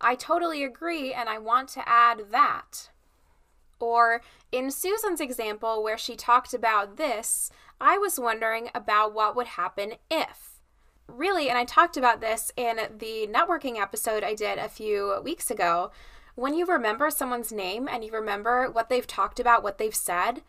I 0.00 0.14
totally 0.14 0.64
agree 0.64 1.12
and 1.12 1.28
I 1.28 1.38
want 1.38 1.68
to 1.70 1.86
add 1.86 2.22
that. 2.30 2.88
Or 3.78 4.22
in 4.52 4.70
Susan's 4.70 5.20
example, 5.20 5.82
where 5.82 5.98
she 5.98 6.16
talked 6.16 6.52
about 6.52 6.96
this, 6.96 7.50
I 7.80 7.96
was 7.96 8.20
wondering 8.20 8.68
about 8.74 9.14
what 9.14 9.34
would 9.34 9.46
happen 9.46 9.94
if. 10.10 10.60
Really, 11.08 11.48
and 11.48 11.56
I 11.56 11.64
talked 11.64 11.96
about 11.96 12.20
this 12.20 12.52
in 12.56 12.76
the 12.98 13.26
networking 13.32 13.80
episode 13.80 14.22
I 14.22 14.34
did 14.34 14.58
a 14.58 14.68
few 14.68 15.20
weeks 15.24 15.50
ago. 15.50 15.90
When 16.34 16.54
you 16.54 16.66
remember 16.66 17.10
someone's 17.10 17.52
name 17.52 17.88
and 17.88 18.04
you 18.04 18.12
remember 18.12 18.70
what 18.70 18.88
they've 18.88 19.06
talked 19.06 19.40
about, 19.40 19.62
what 19.62 19.78
they've 19.78 19.94
said, 19.94 20.42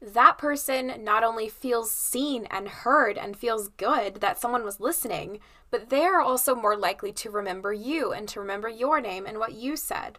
that 0.00 0.38
person 0.38 0.92
not 1.02 1.24
only 1.24 1.48
feels 1.48 1.90
seen 1.90 2.46
and 2.50 2.68
heard 2.68 3.18
and 3.18 3.36
feels 3.36 3.68
good 3.68 4.16
that 4.16 4.38
someone 4.38 4.62
was 4.62 4.78
listening, 4.78 5.40
but 5.70 5.88
they 5.88 6.04
are 6.04 6.20
also 6.20 6.54
more 6.54 6.76
likely 6.76 7.12
to 7.12 7.30
remember 7.30 7.72
you 7.72 8.12
and 8.12 8.28
to 8.28 8.40
remember 8.40 8.68
your 8.68 9.00
name 9.00 9.26
and 9.26 9.38
what 9.38 9.54
you 9.54 9.74
said. 9.74 10.18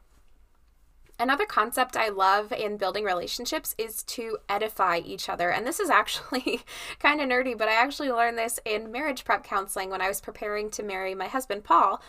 Another 1.20 1.46
concept 1.46 1.98
I 1.98 2.08
love 2.08 2.54
in 2.54 2.78
building 2.78 3.04
relationships 3.04 3.76
is 3.78 4.04
to 4.04 4.38
edify 4.48 5.02
each 5.04 5.28
other. 5.28 5.52
And 5.52 5.68
this 5.68 5.82
is 5.82 5.90
actually 5.90 6.62
kind 7.00 7.20
of 7.20 7.28
nerdy, 7.28 7.58
but 7.58 7.68
I 7.68 7.74
actually 7.74 8.10
learned 8.10 8.38
this 8.38 8.58
in 8.64 8.90
marriage 8.90 9.26
prep 9.26 9.44
counseling 9.44 9.90
when 9.90 10.02
I 10.02 10.08
was 10.08 10.22
preparing 10.22 10.70
to 10.72 10.84
marry 10.84 11.14
my 11.14 11.28
husband, 11.28 11.66
Paul. 11.66 12.02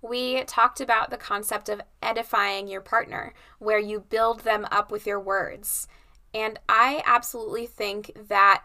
We 0.00 0.44
talked 0.44 0.80
about 0.80 1.10
the 1.10 1.18
concept 1.18 1.68
of 1.68 1.82
edifying 2.02 2.66
your 2.66 2.80
partner, 2.80 3.34
where 3.58 3.78
you 3.78 4.00
build 4.00 4.40
them 4.40 4.66
up 4.70 4.90
with 4.90 5.06
your 5.06 5.20
words. 5.20 5.86
And 6.32 6.58
I 6.66 7.02
absolutely 7.04 7.66
think 7.66 8.12
that 8.28 8.64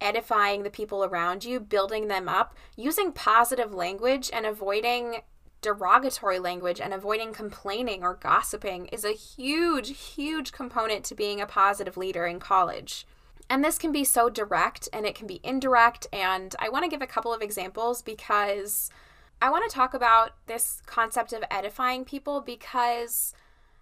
edifying 0.00 0.64
the 0.64 0.70
people 0.70 1.04
around 1.04 1.44
you, 1.44 1.60
building 1.60 2.08
them 2.08 2.28
up, 2.28 2.54
using 2.76 3.12
positive 3.12 3.72
language 3.72 4.28
and 4.32 4.44
avoiding 4.44 5.22
derogatory 5.60 6.38
language 6.38 6.80
and 6.80 6.92
avoiding 6.92 7.32
complaining 7.32 8.02
or 8.02 8.14
gossiping 8.14 8.86
is 8.86 9.04
a 9.04 9.12
huge, 9.12 10.14
huge 10.14 10.52
component 10.52 11.04
to 11.04 11.14
being 11.14 11.40
a 11.40 11.46
positive 11.46 11.96
leader 11.96 12.26
in 12.26 12.38
college. 12.38 13.06
And 13.48 13.64
this 13.64 13.78
can 13.78 13.92
be 13.92 14.04
so 14.04 14.28
direct 14.28 14.88
and 14.92 15.06
it 15.06 15.14
can 15.14 15.26
be 15.26 15.40
indirect. 15.42 16.06
And 16.12 16.54
I 16.58 16.68
want 16.68 16.84
to 16.84 16.90
give 16.90 17.02
a 17.02 17.06
couple 17.06 17.32
of 17.32 17.42
examples 17.42 18.02
because 18.02 18.90
I 19.40 19.50
want 19.50 19.68
to 19.68 19.74
talk 19.74 19.94
about 19.94 20.32
this 20.46 20.82
concept 20.86 21.32
of 21.32 21.44
edifying 21.50 22.04
people 22.04 22.40
because 22.40 23.34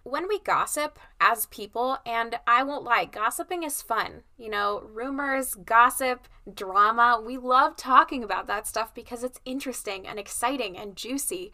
when 0.05 0.27
we 0.27 0.37
gossip 0.39 0.99
as 1.19 1.47
people, 1.47 1.97
and 2.05 2.35
I 2.45 2.61
won't 2.61 2.83
lie, 2.83 3.05
gossiping 3.05 3.63
is 3.63 3.81
fun. 3.81 4.21
You 4.37 4.51
know, 4.51 4.87
rumors, 4.93 5.55
gossip, 5.55 6.27
drama, 6.53 7.19
we 7.25 7.37
love 7.37 7.75
talking 7.75 8.23
about 8.23 8.45
that 8.45 8.67
stuff 8.67 8.93
because 8.93 9.23
it's 9.23 9.41
interesting 9.45 10.05
and 10.05 10.19
exciting 10.19 10.77
and 10.77 10.95
juicy. 10.95 11.51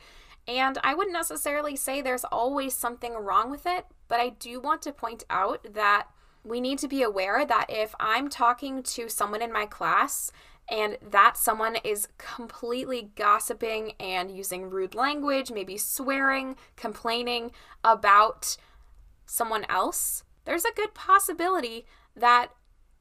And 0.49 0.77
I 0.83 0.93
wouldn't 0.93 1.15
necessarily 1.15 1.77
say 1.77 2.01
there's 2.01 2.25
always 2.25 2.75
something 2.75 3.13
wrong 3.13 3.49
with 3.49 3.65
it, 3.65 3.85
but 4.09 4.19
I 4.19 4.29
do 4.29 4.59
want 4.59 4.81
to 4.81 4.91
point 4.91 5.23
out 5.29 5.65
that 5.73 6.07
we 6.43 6.59
need 6.59 6.79
to 6.79 6.89
be 6.89 7.03
aware 7.03 7.45
that 7.45 7.67
if 7.69 7.95
I'm 8.01 8.29
talking 8.29 8.83
to 8.83 9.07
someone 9.07 9.41
in 9.41 9.53
my 9.53 9.65
class 9.65 10.29
and 10.71 10.97
that 11.11 11.35
someone 11.35 11.75
is 11.83 12.07
completely 12.17 13.11
gossiping 13.15 13.91
and 13.99 14.31
using 14.31 14.69
rude 14.69 14.95
language, 14.95 15.51
maybe 15.51 15.77
swearing, 15.77 16.55
complaining 16.77 17.51
about 17.83 18.55
someone 19.25 19.65
else, 19.67 20.23
there's 20.45 20.63
a 20.63 20.73
good 20.73 20.93
possibility 20.93 21.85
that 22.15 22.47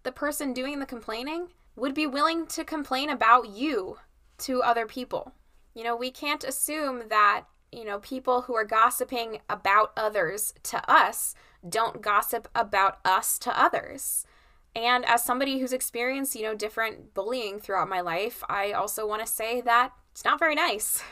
the 0.03 0.11
person 0.11 0.53
doing 0.53 0.81
the 0.81 0.87
complaining 0.87 1.49
would 1.77 1.95
be 1.95 2.09
willing 2.09 2.47
to 2.47 2.65
complain 2.65 3.09
about 3.09 3.49
you 3.49 3.99
to 4.39 4.63
other 4.63 4.87
people. 4.87 5.33
You 5.73 5.85
know, 5.85 5.95
we 5.95 6.11
can't 6.11 6.43
assume 6.43 7.05
that, 7.09 7.45
you 7.71 7.85
know, 7.85 8.01
people 8.01 8.43
who 8.43 8.57
are 8.57 8.65
gossiping 8.65 9.39
about 9.49 9.93
others 9.97 10.55
to 10.65 10.91
us 10.91 11.37
don't 11.67 12.03
gossip 12.03 12.49
about 12.55 12.99
us 13.05 13.39
to 13.39 13.61
others. 13.61 14.27
And 14.75 15.05
as 15.05 15.25
somebody 15.25 15.59
who's 15.59 15.73
experienced, 15.73 16.37
you 16.37 16.43
know, 16.43 16.55
different 16.55 17.13
bullying 17.13 17.59
throughout 17.59 17.89
my 17.89 18.01
life, 18.01 18.45
I 18.49 18.73
also 18.73 19.07
want 19.07 19.25
to 19.25 19.33
say 19.33 19.61
that 19.63 19.93
it's 20.13 20.25
not 20.25 20.39
very 20.39 20.55
nice. 20.55 21.03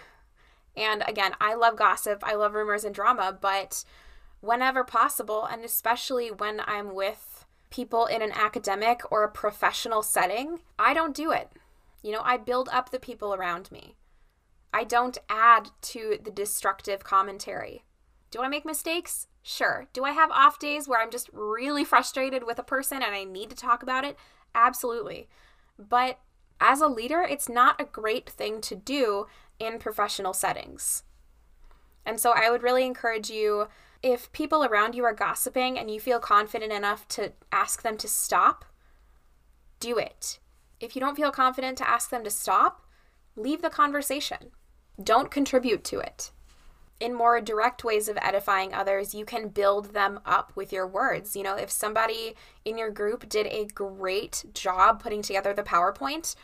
And 0.77 1.03
again, 1.09 1.33
I 1.41 1.55
love 1.55 1.77
gossip, 1.77 2.23
I 2.25 2.35
love 2.35 2.55
rumors 2.55 2.85
and 2.85 2.95
drama, 2.95 3.37
but 3.41 3.85
whenever 4.41 4.85
possible, 4.85 5.45
and 5.45 5.65
especially 5.65 6.31
when 6.31 6.61
I'm 6.67 6.95
with 6.95 7.47
people 7.71 8.07
in 8.07 8.23
an 8.23 8.33
academic 8.33 9.01
or 9.11 9.25
a 9.25 9.31
professional 9.31 10.03
setting, 10.03 10.61
I 10.79 10.95
don't 10.95 11.15
do 11.15 11.33
it. 11.33 11.51
You 12.03 12.13
know, 12.13 12.23
I 12.23 12.37
build 12.37 12.69
up 12.73 12.91
the 12.91 13.01
people 13.01 13.35
around 13.35 13.73
me. 13.73 13.97
I 14.73 14.85
don't 14.85 15.19
add 15.29 15.71
to 15.83 16.19
the 16.23 16.31
destructive 16.31 17.03
commentary. 17.03 17.85
Do 18.31 18.41
I 18.41 18.49
make 18.49 18.65
mistakes? 18.65 19.27
Sure. 19.51 19.87
Do 19.95 20.05
I 20.05 20.11
have 20.11 20.31
off 20.31 20.59
days 20.59 20.87
where 20.87 21.01
I'm 21.01 21.11
just 21.11 21.31
really 21.33 21.83
frustrated 21.83 22.45
with 22.45 22.59
a 22.59 22.63
person 22.63 23.03
and 23.03 23.15
I 23.15 23.25
need 23.25 23.49
to 23.49 23.57
talk 23.57 23.83
about 23.83 24.05
it? 24.05 24.19
Absolutely. 24.55 25.27
But 25.79 26.19
as 26.61 26.83
a 26.83 26.87
leader, 26.87 27.23
it's 27.23 27.49
not 27.49 27.81
a 27.81 27.87
great 27.87 28.29
thing 28.29 28.61
to 28.61 28.75
do 28.75 29.27
in 29.59 29.79
professional 29.79 30.35
settings. 30.35 31.03
And 32.05 32.21
so 32.21 32.33
I 32.33 32.51
would 32.51 32.63
really 32.63 32.85
encourage 32.85 33.31
you 33.31 33.69
if 34.03 34.31
people 34.33 34.65
around 34.65 34.95
you 34.95 35.05
are 35.05 35.15
gossiping 35.15 35.79
and 35.79 35.91
you 35.91 35.99
feel 35.99 36.19
confident 36.19 36.71
enough 36.71 37.09
to 37.09 37.33
ask 37.51 37.81
them 37.81 37.97
to 37.97 38.07
stop, 38.07 38.67
do 39.81 39.97
it. 39.97 40.41
If 40.79 40.95
you 40.95 41.01
don't 41.01 41.17
feel 41.17 41.31
confident 41.31 41.79
to 41.79 41.89
ask 41.89 42.11
them 42.11 42.23
to 42.23 42.31
stop, 42.31 42.87
leave 43.35 43.63
the 43.63 43.71
conversation. 43.71 44.51
Don't 45.03 45.31
contribute 45.31 45.85
to 45.85 46.01
it. 46.01 46.33
In 47.01 47.15
more 47.15 47.41
direct 47.41 47.85
ways 47.85 48.09
of 48.09 48.19
edifying 48.21 48.75
others, 48.75 49.15
you 49.15 49.25
can 49.25 49.49
build 49.49 49.95
them 49.95 50.19
up 50.27 50.53
with 50.57 50.73
your 50.73 50.87
words. 50.87 51.37
You 51.37 51.45
know, 51.45 51.55
if 51.55 51.71
somebody 51.71 52.35
in 52.65 52.77
your 52.77 52.91
group 52.91 53.29
did 53.29 53.47
a 53.47 53.67
great 53.67 54.45
job 54.53 55.01
putting 55.01 55.23
together 55.23 55.55
the 55.55 55.63
PowerPoint, 55.63 56.35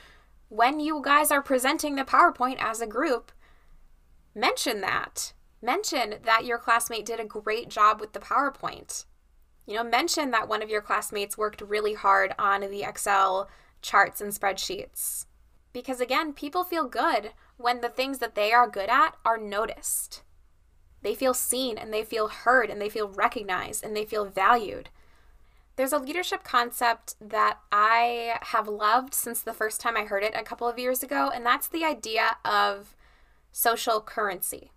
when 0.48 0.78
you 0.78 1.02
guys 1.04 1.32
are 1.32 1.42
presenting 1.42 1.96
the 1.96 2.04
PowerPoint 2.04 2.58
as 2.60 2.80
a 2.80 2.86
group, 2.86 3.32
mention 4.34 4.80
that. 4.80 5.32
Mention 5.60 6.16
that 6.22 6.44
your 6.44 6.58
classmate 6.58 7.06
did 7.06 7.18
a 7.18 7.24
great 7.24 7.68
job 7.68 8.00
with 8.00 8.12
the 8.12 8.20
PowerPoint. 8.20 9.06
You 9.66 9.74
know, 9.74 9.84
mention 9.84 10.30
that 10.30 10.46
one 10.46 10.62
of 10.62 10.68
your 10.68 10.82
classmates 10.82 11.38
worked 11.38 11.62
really 11.62 11.94
hard 11.94 12.34
on 12.38 12.60
the 12.60 12.84
Excel 12.84 13.48
charts 13.82 14.20
and 14.20 14.30
spreadsheets. 14.30 15.26
Because 15.72 16.00
again, 16.00 16.32
people 16.32 16.62
feel 16.62 16.86
good 16.86 17.32
when 17.56 17.80
the 17.80 17.88
things 17.88 18.18
that 18.18 18.34
they 18.34 18.52
are 18.52 18.68
good 18.68 18.88
at 18.88 19.16
are 19.24 19.38
noticed. 19.38 20.22
They 21.04 21.14
feel 21.14 21.34
seen 21.34 21.76
and 21.76 21.92
they 21.92 22.02
feel 22.02 22.28
heard 22.28 22.70
and 22.70 22.80
they 22.80 22.88
feel 22.88 23.08
recognized 23.08 23.84
and 23.84 23.94
they 23.94 24.06
feel 24.06 24.24
valued. 24.24 24.88
There's 25.76 25.92
a 25.92 25.98
leadership 25.98 26.42
concept 26.44 27.14
that 27.20 27.58
I 27.70 28.38
have 28.40 28.68
loved 28.68 29.12
since 29.12 29.42
the 29.42 29.52
first 29.52 29.82
time 29.82 29.98
I 29.98 30.04
heard 30.04 30.22
it 30.22 30.34
a 30.34 30.42
couple 30.42 30.66
of 30.66 30.78
years 30.78 31.02
ago, 31.02 31.30
and 31.34 31.44
that's 31.44 31.68
the 31.68 31.84
idea 31.84 32.36
of 32.44 32.96
social 33.52 34.00
currency. 34.00 34.70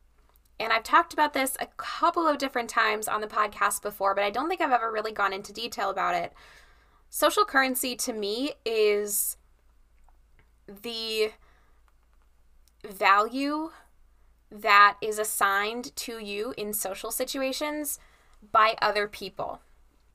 And 0.60 0.74
I've 0.74 0.84
talked 0.84 1.13
about 1.13 1.34
this 1.34 1.55
a 1.62 1.67
couple 1.77 2.27
of 2.27 2.39
different 2.39 2.69
times 2.69 3.07
on 3.07 3.22
the 3.22 3.27
podcast 3.27 3.81
before, 3.81 4.13
but 4.13 4.24
I 4.24 4.29
don't 4.29 4.50
think 4.50 4.60
I've 4.60 4.72
ever 4.72 4.91
really 4.91 5.13
gone 5.13 5.31
into 5.31 5.53
detail 5.53 5.89
about 5.89 6.15
it. 6.15 6.34
Social 7.10 7.46
currency 7.46 7.96
to 7.96 8.12
me 8.12 8.53
is 8.65 9.38
the 10.67 11.31
value 12.86 13.69
that 14.51 14.98
is 15.01 15.20
assigned 15.20 15.96
to 15.96 16.20
you 16.20 16.54
in 16.58 16.74
social 16.74 17.12
situations 17.12 18.00
by 18.51 18.75
other 18.82 19.08
people. 19.08 19.62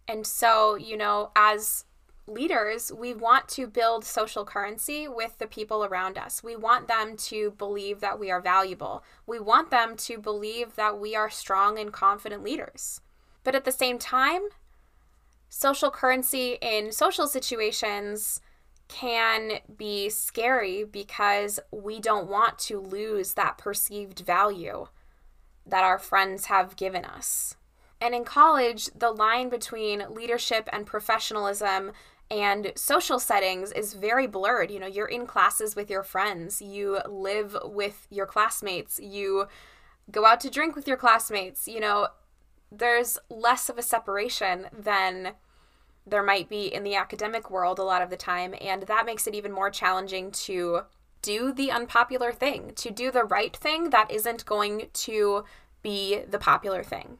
And 0.08 0.26
so, 0.26 0.74
you 0.74 0.96
know, 0.96 1.30
as 1.36 1.84
leaders, 2.26 2.92
we 2.92 3.12
want 3.12 3.48
to 3.48 3.66
build 3.66 4.04
social 4.04 4.44
currency 4.44 5.08
with 5.08 5.38
the 5.38 5.46
people 5.46 5.84
around 5.84 6.16
us. 6.16 6.42
We 6.42 6.56
want 6.56 6.88
them 6.88 7.16
to 7.16 7.52
believe 7.52 8.00
that 8.00 8.18
we 8.18 8.30
are 8.30 8.40
valuable. 8.40 9.02
We 9.26 9.38
want 9.38 9.70
them 9.70 9.96
to 9.96 10.18
believe 10.18 10.76
that 10.76 10.98
we 10.98 11.16
are 11.16 11.30
strong 11.30 11.78
and 11.78 11.92
confident 11.92 12.42
leaders. 12.42 13.00
But 13.44 13.54
at 13.54 13.64
the 13.64 13.72
same 13.72 13.98
time, 13.98 14.42
social 15.48 15.90
currency 15.90 16.58
in 16.62 16.92
social 16.92 17.26
situations 17.26 18.40
can 18.92 19.52
be 19.74 20.10
scary 20.10 20.84
because 20.84 21.58
we 21.70 21.98
don't 21.98 22.28
want 22.28 22.58
to 22.58 22.78
lose 22.78 23.32
that 23.32 23.56
perceived 23.56 24.20
value 24.20 24.86
that 25.66 25.82
our 25.82 25.98
friends 25.98 26.46
have 26.46 26.76
given 26.76 27.04
us. 27.04 27.56
And 28.02 28.14
in 28.14 28.24
college, 28.24 28.90
the 28.94 29.10
line 29.10 29.48
between 29.48 30.04
leadership 30.10 30.68
and 30.72 30.84
professionalism 30.86 31.92
and 32.30 32.72
social 32.74 33.18
settings 33.18 33.72
is 33.72 33.94
very 33.94 34.26
blurred. 34.26 34.70
You 34.70 34.80
know, 34.80 34.86
you're 34.86 35.06
in 35.06 35.26
classes 35.26 35.74
with 35.74 35.88
your 35.88 36.02
friends, 36.02 36.60
you 36.60 36.98
live 37.08 37.56
with 37.64 38.06
your 38.10 38.26
classmates, 38.26 39.00
you 39.00 39.46
go 40.10 40.26
out 40.26 40.40
to 40.40 40.50
drink 40.50 40.76
with 40.76 40.86
your 40.86 40.96
classmates. 40.98 41.66
You 41.66 41.80
know, 41.80 42.08
there's 42.70 43.18
less 43.30 43.70
of 43.70 43.78
a 43.78 43.82
separation 43.82 44.66
than 44.76 45.32
there 46.06 46.22
might 46.22 46.48
be 46.48 46.72
in 46.72 46.82
the 46.82 46.94
academic 46.94 47.50
world 47.50 47.78
a 47.78 47.84
lot 47.84 48.02
of 48.02 48.10
the 48.10 48.16
time. 48.16 48.54
And 48.60 48.84
that 48.84 49.06
makes 49.06 49.26
it 49.26 49.34
even 49.34 49.52
more 49.52 49.70
challenging 49.70 50.30
to 50.32 50.82
do 51.22 51.52
the 51.52 51.70
unpopular 51.70 52.32
thing, 52.32 52.72
to 52.76 52.90
do 52.90 53.10
the 53.10 53.24
right 53.24 53.56
thing 53.56 53.90
that 53.90 54.10
isn't 54.10 54.44
going 54.44 54.88
to 54.92 55.44
be 55.82 56.20
the 56.28 56.38
popular 56.38 56.82
thing. 56.82 57.18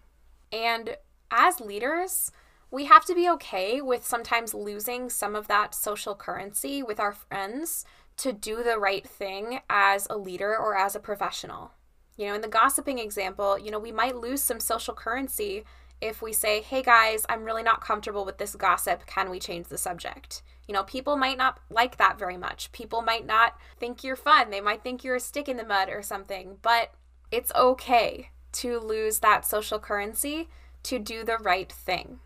And 0.52 0.96
as 1.30 1.60
leaders, 1.60 2.32
we 2.70 2.86
have 2.86 3.04
to 3.04 3.14
be 3.14 3.28
okay 3.30 3.80
with 3.80 4.04
sometimes 4.04 4.54
losing 4.54 5.08
some 5.08 5.36
of 5.36 5.46
that 5.48 5.74
social 5.74 6.14
currency 6.14 6.82
with 6.82 6.98
our 6.98 7.12
friends 7.12 7.84
to 8.18 8.32
do 8.32 8.62
the 8.62 8.78
right 8.78 9.06
thing 9.06 9.60
as 9.70 10.06
a 10.10 10.16
leader 10.16 10.56
or 10.56 10.76
as 10.76 10.94
a 10.96 11.00
professional. 11.00 11.72
You 12.16 12.28
know, 12.28 12.34
in 12.34 12.40
the 12.40 12.48
gossiping 12.48 12.98
example, 12.98 13.58
you 13.58 13.70
know, 13.70 13.78
we 13.78 13.92
might 13.92 14.16
lose 14.16 14.42
some 14.42 14.60
social 14.60 14.94
currency 14.94 15.64
if 16.02 16.21
we 16.21 16.32
say, 16.32 16.61
hey 16.61 16.82
guys, 16.82 17.25
I'm 17.28 17.44
really 17.44 17.62
not 17.62 17.80
comfortable 17.80 18.25
with 18.25 18.38
this 18.38 18.56
gossip. 18.56 19.06
Can 19.06 19.30
we 19.30 19.38
change 19.38 19.68
the 19.68 19.78
subject? 19.78 20.42
You 20.66 20.75
know, 20.75 20.82
people 20.82 21.16
might 21.16 21.38
not 21.38 21.61
like 21.71 21.97
that 21.97 22.18
very 22.18 22.37
much. 22.37 22.73
People 22.73 23.02
might 23.02 23.25
not 23.25 23.56
think 23.78 24.02
you're 24.02 24.17
fun. 24.17 24.50
They 24.50 24.60
might 24.60 24.82
think 24.82 25.04
you're 25.04 25.17
a 25.17 25.21
stick 25.21 25.49
in 25.49 25.56
the 25.56 25.65
mud 25.65 25.88
or 25.88 26.02
something, 26.02 26.58
but 26.60 26.93
it's 27.30 27.52
okay 27.54 28.30
to 28.52 28.80
lose 28.80 29.21
that 29.21 29.47
social 29.47 29.78
currency 29.78 30.49
to 30.82 30.99
do 30.99 31.25
the 31.25 31.38
right 31.38 31.71
thing. 31.71 32.19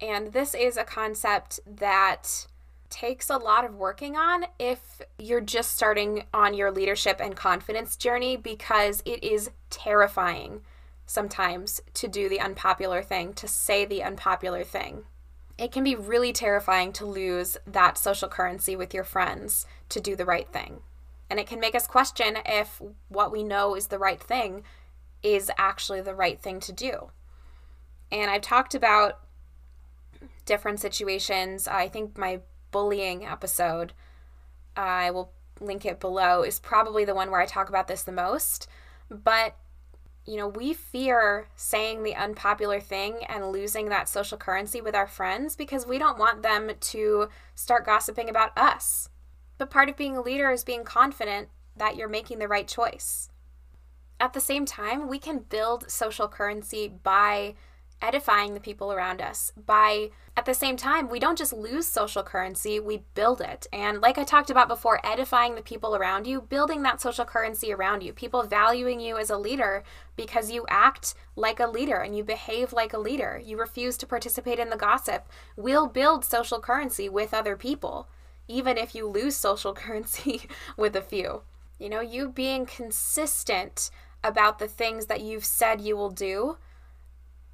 And 0.00 0.32
this 0.32 0.54
is 0.54 0.76
a 0.76 0.84
concept 0.84 1.58
that 1.66 2.46
takes 2.90 3.28
a 3.28 3.36
lot 3.36 3.64
of 3.64 3.74
working 3.74 4.16
on 4.16 4.44
if 4.58 5.02
you're 5.18 5.40
just 5.40 5.72
starting 5.74 6.24
on 6.32 6.54
your 6.54 6.70
leadership 6.70 7.20
and 7.20 7.36
confidence 7.36 7.96
journey 7.96 8.36
because 8.36 9.02
it 9.04 9.22
is 9.22 9.50
terrifying 9.68 10.60
sometimes 11.10 11.80
to 11.92 12.06
do 12.06 12.28
the 12.28 12.38
unpopular 12.38 13.02
thing, 13.02 13.32
to 13.32 13.48
say 13.48 13.84
the 13.84 14.00
unpopular 14.00 14.62
thing. 14.62 15.02
It 15.58 15.72
can 15.72 15.82
be 15.82 15.96
really 15.96 16.32
terrifying 16.32 16.92
to 16.92 17.04
lose 17.04 17.56
that 17.66 17.98
social 17.98 18.28
currency 18.28 18.76
with 18.76 18.94
your 18.94 19.02
friends 19.02 19.66
to 19.88 20.00
do 20.00 20.14
the 20.14 20.24
right 20.24 20.46
thing. 20.46 20.82
And 21.28 21.40
it 21.40 21.48
can 21.48 21.58
make 21.58 21.74
us 21.74 21.88
question 21.88 22.38
if 22.46 22.80
what 23.08 23.32
we 23.32 23.42
know 23.42 23.74
is 23.74 23.88
the 23.88 23.98
right 23.98 24.22
thing 24.22 24.62
is 25.20 25.50
actually 25.58 26.00
the 26.00 26.14
right 26.14 26.40
thing 26.40 26.60
to 26.60 26.72
do. 26.72 27.10
And 28.12 28.30
I've 28.30 28.42
talked 28.42 28.76
about 28.76 29.18
different 30.46 30.78
situations. 30.78 31.66
I 31.66 31.88
think 31.88 32.16
my 32.16 32.38
bullying 32.70 33.26
episode, 33.26 33.94
I 34.76 35.10
will 35.10 35.32
link 35.60 35.84
it 35.84 35.98
below, 35.98 36.44
is 36.44 36.60
probably 36.60 37.04
the 37.04 37.16
one 37.16 37.32
where 37.32 37.40
I 37.40 37.46
talk 37.46 37.68
about 37.68 37.88
this 37.88 38.04
the 38.04 38.12
most. 38.12 38.68
But 39.10 39.56
you 40.30 40.36
know, 40.36 40.46
we 40.46 40.72
fear 40.72 41.48
saying 41.56 42.04
the 42.04 42.14
unpopular 42.14 42.78
thing 42.78 43.24
and 43.28 43.50
losing 43.50 43.88
that 43.88 44.08
social 44.08 44.38
currency 44.38 44.80
with 44.80 44.94
our 44.94 45.08
friends 45.08 45.56
because 45.56 45.88
we 45.88 45.98
don't 45.98 46.20
want 46.20 46.40
them 46.40 46.70
to 46.78 47.28
start 47.56 47.84
gossiping 47.84 48.30
about 48.30 48.56
us. 48.56 49.08
But 49.58 49.70
part 49.70 49.88
of 49.88 49.96
being 49.96 50.16
a 50.16 50.22
leader 50.22 50.48
is 50.52 50.62
being 50.62 50.84
confident 50.84 51.48
that 51.76 51.96
you're 51.96 52.08
making 52.08 52.38
the 52.38 52.46
right 52.46 52.68
choice. 52.68 53.28
At 54.20 54.32
the 54.32 54.40
same 54.40 54.66
time, 54.66 55.08
we 55.08 55.18
can 55.18 55.46
build 55.48 55.90
social 55.90 56.28
currency 56.28 56.86
by 56.86 57.56
edifying 58.02 58.54
the 58.54 58.60
people 58.60 58.92
around 58.92 59.20
us. 59.20 59.52
By 59.66 60.10
at 60.36 60.44
the 60.44 60.54
same 60.54 60.76
time 60.76 61.08
we 61.08 61.18
don't 61.18 61.36
just 61.38 61.52
lose 61.52 61.86
social 61.86 62.22
currency 62.22 62.80
we 62.80 63.02
build 63.14 63.40
it. 63.40 63.66
And 63.72 64.00
like 64.00 64.18
i 64.18 64.24
talked 64.24 64.50
about 64.50 64.68
before 64.68 65.04
edifying 65.04 65.54
the 65.54 65.62
people 65.62 65.94
around 65.94 66.26
you 66.26 66.40
building 66.40 66.82
that 66.82 67.00
social 67.00 67.24
currency 67.24 67.72
around 67.72 68.02
you 68.02 68.12
people 68.12 68.42
valuing 68.42 69.00
you 69.00 69.16
as 69.18 69.30
a 69.30 69.36
leader 69.36 69.84
because 70.16 70.50
you 70.50 70.64
act 70.68 71.14
like 71.36 71.60
a 71.60 71.66
leader 71.66 71.96
and 71.96 72.16
you 72.16 72.24
behave 72.24 72.72
like 72.72 72.92
a 72.92 72.98
leader. 72.98 73.40
You 73.44 73.58
refuse 73.58 73.96
to 73.98 74.06
participate 74.06 74.58
in 74.58 74.70
the 74.70 74.76
gossip. 74.76 75.28
Will 75.56 75.86
build 75.86 76.24
social 76.24 76.60
currency 76.60 77.08
with 77.08 77.34
other 77.34 77.56
people 77.56 78.08
even 78.50 78.76
if 78.76 78.94
you 78.94 79.06
lose 79.06 79.36
social 79.36 79.72
currency 79.82 80.42
with 80.76 80.96
a 80.96 81.02
few. 81.02 81.42
You 81.78 81.88
know 81.88 82.00
you 82.00 82.28
being 82.28 82.66
consistent 82.66 83.90
about 84.22 84.58
the 84.58 84.68
things 84.68 85.06
that 85.06 85.22
you've 85.22 85.46
said 85.46 85.80
you 85.80 85.96
will 85.96 86.10
do 86.10 86.58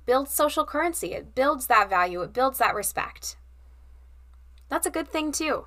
builds 0.07 0.33
social 0.33 0.65
currency. 0.65 1.13
It 1.13 1.35
builds 1.35 1.67
that 1.67 1.91
value, 1.91 2.23
it 2.23 2.33
builds 2.33 2.59
that 2.59 2.75
respect. 2.75 3.37
That's 4.69 4.87
a 4.87 4.91
good 4.91 5.09
thing, 5.09 5.33
too. 5.33 5.67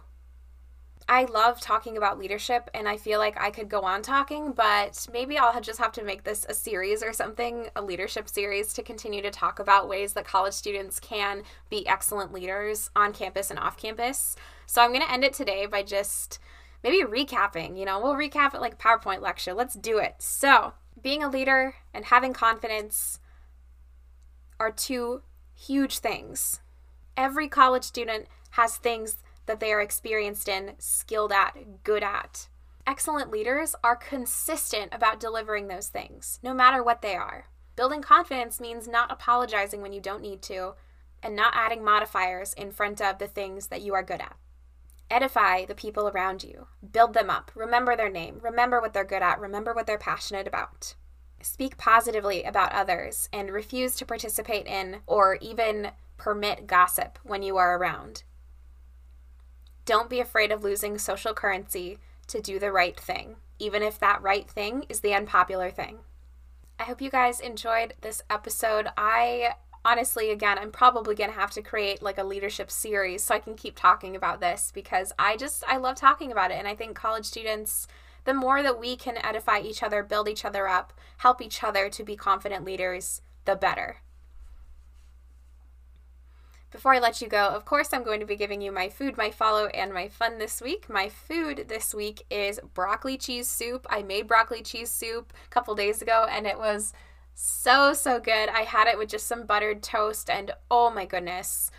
I 1.10 1.24
love 1.24 1.60
talking 1.60 1.98
about 1.98 2.20
leadership 2.20 2.70
and 2.72 2.88
I 2.88 2.96
feel 2.96 3.18
like 3.18 3.36
I 3.42 3.50
could 3.50 3.68
go 3.68 3.82
on 3.82 4.04
talking, 4.04 4.52
but 4.52 5.08
maybe 5.12 5.40
I'll 5.40 5.60
just 5.60 5.80
have 5.80 5.92
to 5.94 6.04
make 6.04 6.24
this 6.24 6.46
a 6.48 6.54
series 6.54 7.02
or 7.02 7.14
something, 7.14 7.70
a 7.76 7.82
leadership 7.82 8.30
series 8.30 8.74
to 8.74 8.84
continue 8.84 9.24
to 9.24 9.32
talk 9.32 9.58
about 9.58 9.90
ways 9.90 10.14
that 10.14 10.26
college 10.26 10.54
students 10.54 11.00
can 11.00 11.42
be 11.68 11.88
excellent 11.88 12.32
leaders 12.32 12.92
on 12.96 13.12
campus 13.12 13.50
and 13.50 13.58
off 13.58 13.76
campus. 13.76 14.36
So 14.68 14.84
I'm 14.84 14.92
going 14.92 15.02
to 15.02 15.12
end 15.12 15.24
it 15.24 15.34
today 15.34 15.66
by 15.66 15.82
just 15.82 16.38
maybe 16.84 17.04
recapping. 17.04 17.76
You 17.76 17.86
know, 17.86 18.00
we'll 18.00 18.14
recap 18.14 18.54
it 18.54 18.62
like 18.62 18.78
PowerPoint 18.78 19.22
lecture. 19.22 19.56
Let's 19.56 19.74
do 19.74 19.98
it. 19.98 20.16
So, 20.20 20.74
being 21.02 21.24
a 21.24 21.30
leader 21.30 21.74
and 21.92 22.06
having 22.06 22.34
confidence 22.34 23.19
are 24.60 24.72
two 24.72 25.22
huge 25.56 26.00
things. 26.00 26.62
Every 27.16 27.48
college 27.48 27.84
student 27.84 28.28
has 28.52 28.78
things 28.78 29.18
that 29.46 29.60
they 29.60 29.74
are 29.74 29.82
experienced 29.82 30.48
in, 30.48 30.74
skilled 30.78 31.32
at, 31.32 31.84
good 31.84 32.04
at. 32.04 32.48
Excellent 32.86 33.32
leaders 33.32 33.76
are 33.84 33.96
consistent 33.96 34.94
about 34.94 35.20
delivering 35.20 35.68
those 35.68 35.88
things, 35.88 36.40
no 36.42 36.54
matter 36.54 36.84
what 36.84 37.02
they 37.02 37.16
are. 37.16 37.48
Building 37.76 38.02
confidence 38.02 38.60
means 38.60 38.88
not 38.88 39.12
apologizing 39.12 39.82
when 39.82 39.94
you 39.94 40.02
don't 40.02 40.22
need 40.22 40.42
to 40.44 40.74
and 41.22 41.36
not 41.36 41.54
adding 41.56 41.84
modifiers 41.84 42.54
in 42.54 42.72
front 42.72 43.02
of 43.02 43.18
the 43.18 43.28
things 43.28 43.68
that 43.68 43.82
you 43.82 43.94
are 43.94 44.04
good 44.04 44.22
at. 44.22 44.36
Edify 45.10 45.66
the 45.66 45.76
people 45.76 46.08
around 46.08 46.44
you, 46.44 46.68
build 46.92 47.14
them 47.14 47.30
up, 47.30 47.52
remember 47.56 47.96
their 47.96 48.10
name, 48.10 48.40
remember 48.44 48.80
what 48.80 48.94
they're 48.94 49.04
good 49.04 49.24
at, 49.24 49.40
remember 49.40 49.74
what 49.74 49.88
they're 49.88 49.98
passionate 49.98 50.48
about. 50.48 50.96
Speak 51.42 51.78
positively 51.78 52.44
about 52.44 52.74
others 52.74 53.30
and 53.32 53.52
refuse 53.52 53.96
to 53.96 54.06
participate 54.06 54.68
in 54.68 54.98
or 55.08 55.38
even 55.42 55.92
permit 56.18 56.68
gossip 56.68 57.18
when 57.24 57.42
you 57.44 57.58
are 57.58 57.78
around. 57.78 58.24
Don't 59.86 60.10
be 60.10 60.20
afraid 60.20 60.52
of 60.52 60.64
losing 60.64 60.98
social 60.98 61.34
currency 61.34 61.98
to 62.28 62.42
do 62.42 62.60
the 62.60 62.72
right 62.72 63.00
thing, 63.00 63.38
even 63.58 63.82
if 63.82 63.98
that 64.00 64.22
right 64.22 64.50
thing 64.50 64.86
is 64.90 65.00
the 65.00 65.14
unpopular 65.14 65.72
thing. 65.72 66.00
I 66.78 66.84
hope 66.84 67.02
you 67.02 67.10
guys 67.10 67.40
enjoyed 67.40 67.94
this 68.02 68.22
episode. 68.30 68.88
I 68.98 69.56
honestly, 69.84 70.32
again, 70.32 70.58
I'm 70.60 70.72
probably 70.72 71.16
going 71.16 71.30
to 71.30 71.36
have 71.36 71.52
to 71.52 71.62
create 71.62 72.02
like 72.02 72.18
a 72.18 72.24
leadership 72.24 72.70
series 72.70 73.24
so 73.24 73.36
I 73.36 73.40
can 73.40 73.56
keep 73.56 73.76
talking 73.76 74.16
about 74.16 74.42
this 74.42 74.72
because 74.74 75.12
I 75.18 75.38
just, 75.38 75.64
I 75.68 75.78
love 75.78 75.96
talking 75.96 76.32
about 76.32 76.52
it. 76.52 76.58
And 76.58 76.68
I 76.68 76.76
think 76.76 76.96
college 76.96 77.26
students, 77.26 77.88
the 78.30 78.34
more 78.36 78.62
that 78.62 78.80
we 78.80 78.96
can 78.96 79.18
edify 79.18 79.58
each 79.58 79.82
other, 79.82 80.04
build 80.04 80.30
each 80.30 80.46
other 80.46 80.68
up, 80.68 80.94
help 81.18 81.42
each 81.42 81.64
other 81.64 81.90
to 81.90 82.04
be 82.04 82.16
confident 82.16 82.64
leaders, 82.64 83.24
the 83.46 83.56
better. 83.56 84.02
Before 86.70 86.94
I 86.94 87.00
let 87.00 87.24
you 87.24 87.28
go, 87.28 87.48
of 87.48 87.66
course, 87.66 87.92
I'm 87.92 88.04
going 88.04 88.20
to 88.20 88.28
be 88.28 88.36
giving 88.36 88.62
you 88.62 88.72
my 88.72 88.88
food, 88.88 89.18
my 89.18 89.32
follow, 89.32 89.66
and 89.70 89.92
my 89.92 90.10
fun 90.10 90.38
this 90.38 90.62
week. 90.62 90.88
My 90.88 91.10
food 91.10 91.70
this 91.70 91.96
week 91.96 92.24
is 92.30 92.60
broccoli 92.76 93.18
cheese 93.18 93.48
soup. 93.48 93.88
I 93.90 94.04
made 94.04 94.28
broccoli 94.28 94.62
cheese 94.62 94.92
soup 94.92 95.34
a 95.48 95.50
couple 95.50 95.74
days 95.74 96.04
ago 96.04 96.28
and 96.30 96.46
it 96.46 96.60
was 96.60 96.94
so, 97.34 97.94
so 97.94 98.20
good. 98.20 98.50
I 98.50 98.62
had 98.62 98.88
it 98.88 99.00
with 99.00 99.10
just 99.10 99.26
some 99.26 99.48
buttered 99.48 99.82
toast 99.82 100.30
and 100.30 100.52
oh 100.70 100.92
my 100.92 101.06
goodness. 101.06 101.72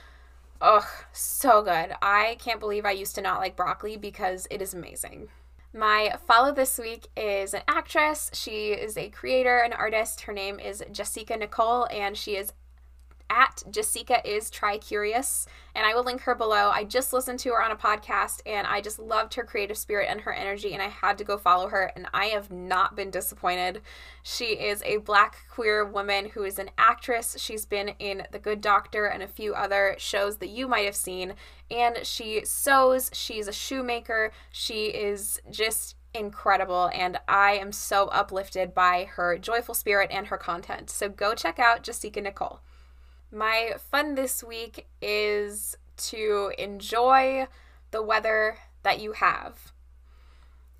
Ugh, 0.61 0.83
so 1.13 1.63
good. 1.63 1.93
I 2.03 2.39
can't 2.41 2.59
believe 2.59 2.85
I 2.85 2.91
used 2.91 3.15
to 3.15 3.23
not 3.23 3.39
like 3.39 3.55
broccoli 3.55 3.97
because 3.97 4.49
it 4.51 4.61
is 4.61 4.75
amazing. 4.75 5.29
My 5.73 6.17
follow 6.27 6.53
this 6.53 6.79
week 6.79 7.07
is 7.17 7.55
an 7.55 7.63
actress. 7.69 8.31
She 8.35 8.73
is 8.73 8.97
a 8.97 9.09
creator, 9.09 9.59
an 9.59 9.73
artist. 9.73 10.23
Her 10.23 10.33
name 10.33 10.59
is 10.59 10.83
Jessica 10.91 11.37
Nicole, 11.37 11.87
and 11.93 12.17
she 12.17 12.35
is 12.35 12.53
at 13.31 13.63
Jessica 13.71 14.21
is 14.29 14.51
Try 14.51 14.77
Curious, 14.77 15.47
and 15.75 15.87
I 15.87 15.95
will 15.95 16.03
link 16.03 16.23
her 16.23 16.35
below. 16.35 16.71
I 16.71 16.85
just 16.85 17.13
listened 17.13 17.39
to 17.41 17.51
her 17.51 17.63
on 17.63 17.71
a 17.71 17.77
podcast 17.77 18.43
and 18.45 18.67
I 18.67 18.81
just 18.81 18.99
loved 18.99 19.35
her 19.35 19.45
creative 19.45 19.79
spirit 19.79 20.09
and 20.11 20.21
her 20.23 20.33
energy, 20.33 20.75
and 20.75 20.83
I 20.83 20.89
had 20.89 21.17
to 21.19 21.25
go 21.25 21.39
follow 21.39 21.69
her, 21.69 21.93
and 21.95 22.09
I 22.13 22.27
have 22.27 22.51
not 22.51 22.97
been 22.97 23.11
disappointed. 23.11 23.81
She 24.23 24.47
is 24.47 24.83
a 24.83 24.99
black 24.99 25.45
queer 25.49 25.85
woman 25.85 26.31
who 26.31 26.43
is 26.43 26.59
an 26.59 26.71
actress. 26.77 27.37
She's 27.39 27.65
been 27.65 27.91
in 28.01 28.25
The 28.33 28.39
Good 28.39 28.61
Doctor 28.61 29.07
and 29.07 29.23
a 29.23 29.29
few 29.29 29.55
other 29.55 29.95
shows 29.99 30.39
that 30.39 30.51
you 30.51 30.67
might 30.67 30.85
have 30.85 30.97
seen, 30.97 31.35
and 31.71 32.01
she 32.03 32.45
sews, 32.45 33.11
she's 33.15 33.47
a 33.47 33.53
shoemaker, 33.53 34.33
she 34.51 34.87
is 34.87 35.41
just 35.51 35.95
incredible 36.13 36.91
and 36.93 37.19
I 37.29 37.53
am 37.53 37.71
so 37.71 38.09
uplifted 38.09 38.75
by 38.75 39.05
her 39.13 39.39
joyful 39.39 39.75
spirit 39.75 40.11
and 40.11 40.27
her 40.27 40.37
content. 40.37 40.91
So 40.91 41.09
go 41.09 41.35
check 41.35 41.61
out 41.61 41.85
Jessica 41.85 42.21
Nicole. 42.21 42.61
My 43.33 43.75
fun 43.91 44.17
this 44.17 44.43
week 44.43 44.89
is 45.01 45.77
to 46.09 46.53
enjoy 46.59 47.47
the 47.93 48.03
weather 48.03 48.59
that 48.83 49.01
you 49.01 49.13
have. 49.13 49.73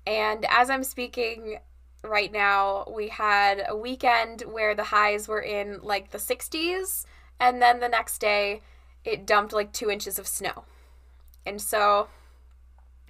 And 0.05 0.45
as 0.49 0.69
I'm 0.69 0.83
speaking 0.83 1.59
right 2.03 2.31
now, 2.31 2.85
we 2.93 3.07
had 3.07 3.63
a 3.69 3.77
weekend 3.77 4.41
where 4.41 4.75
the 4.75 4.85
highs 4.85 5.27
were 5.27 5.41
in 5.41 5.79
like 5.81 6.11
the 6.11 6.17
60s, 6.17 7.05
and 7.39 7.61
then 7.61 7.79
the 7.79 7.87
next 7.87 8.17
day 8.17 8.61
it 9.05 9.25
dumped 9.25 9.53
like 9.53 9.71
two 9.71 9.89
inches 9.89 10.19
of 10.19 10.27
snow. 10.27 10.65
And 11.45 11.61
so 11.61 12.09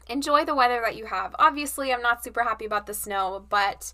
enjoy 0.07 0.45
the 0.45 0.55
weather 0.55 0.81
that 0.83 0.95
you 0.95 1.05
have. 1.05 1.35
Obviously, 1.39 1.91
I'm 1.91 2.01
not 2.01 2.23
super 2.23 2.43
happy 2.43 2.65
about 2.65 2.85
the 2.85 2.93
snow, 2.93 3.43
but 3.49 3.91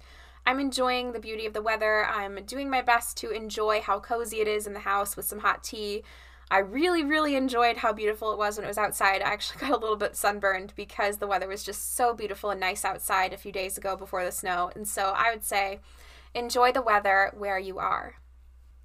I'm 0.48 0.62
enjoying 0.62 1.12
the 1.12 1.20
beauty 1.20 1.46
of 1.46 1.52
the 1.52 1.62
weather. 1.62 2.06
I'm 2.06 2.42
doing 2.46 2.70
my 2.70 2.82
best 2.82 3.18
to 3.18 3.32
enjoy 3.32 3.82
how 3.82 4.00
cozy 4.00 4.40
it 4.40 4.48
is 4.48 4.66
in 4.66 4.72
the 4.72 4.80
house 4.80 5.18
with 5.18 5.26
some 5.26 5.40
hot 5.40 5.62
tea. 5.62 6.04
I 6.50 6.60
really, 6.60 7.04
really 7.04 7.36
enjoyed 7.36 7.76
how 7.76 7.92
beautiful 7.92 8.32
it 8.32 8.38
was 8.38 8.56
when 8.56 8.64
it 8.64 8.70
was 8.70 8.78
outside. 8.78 9.22
I 9.22 9.26
actually 9.26 9.60
got 9.68 9.72
a 9.72 9.78
little 9.78 9.98
bit 9.98 10.16
sunburned 10.16 10.72
because 10.78 11.18
the 11.18 11.28
weather 11.28 11.50
was 11.50 11.66
just 11.66 11.98
so 11.98 12.14
beautiful 12.14 12.50
and 12.50 12.62
nice 12.62 12.86
outside 12.86 13.34
a 13.34 13.38
few 13.38 13.52
days 13.52 13.78
ago 13.78 13.98
before 13.98 14.24
the 14.24 14.32
snow. 14.32 14.72
And 14.74 14.88
so 14.88 15.14
I 15.18 15.32
would 15.34 15.44
say 15.44 15.82
enjoy 16.34 16.72
the 16.72 16.82
weather 16.82 17.34
where 17.36 17.60
you 17.60 17.78
are. 17.80 18.16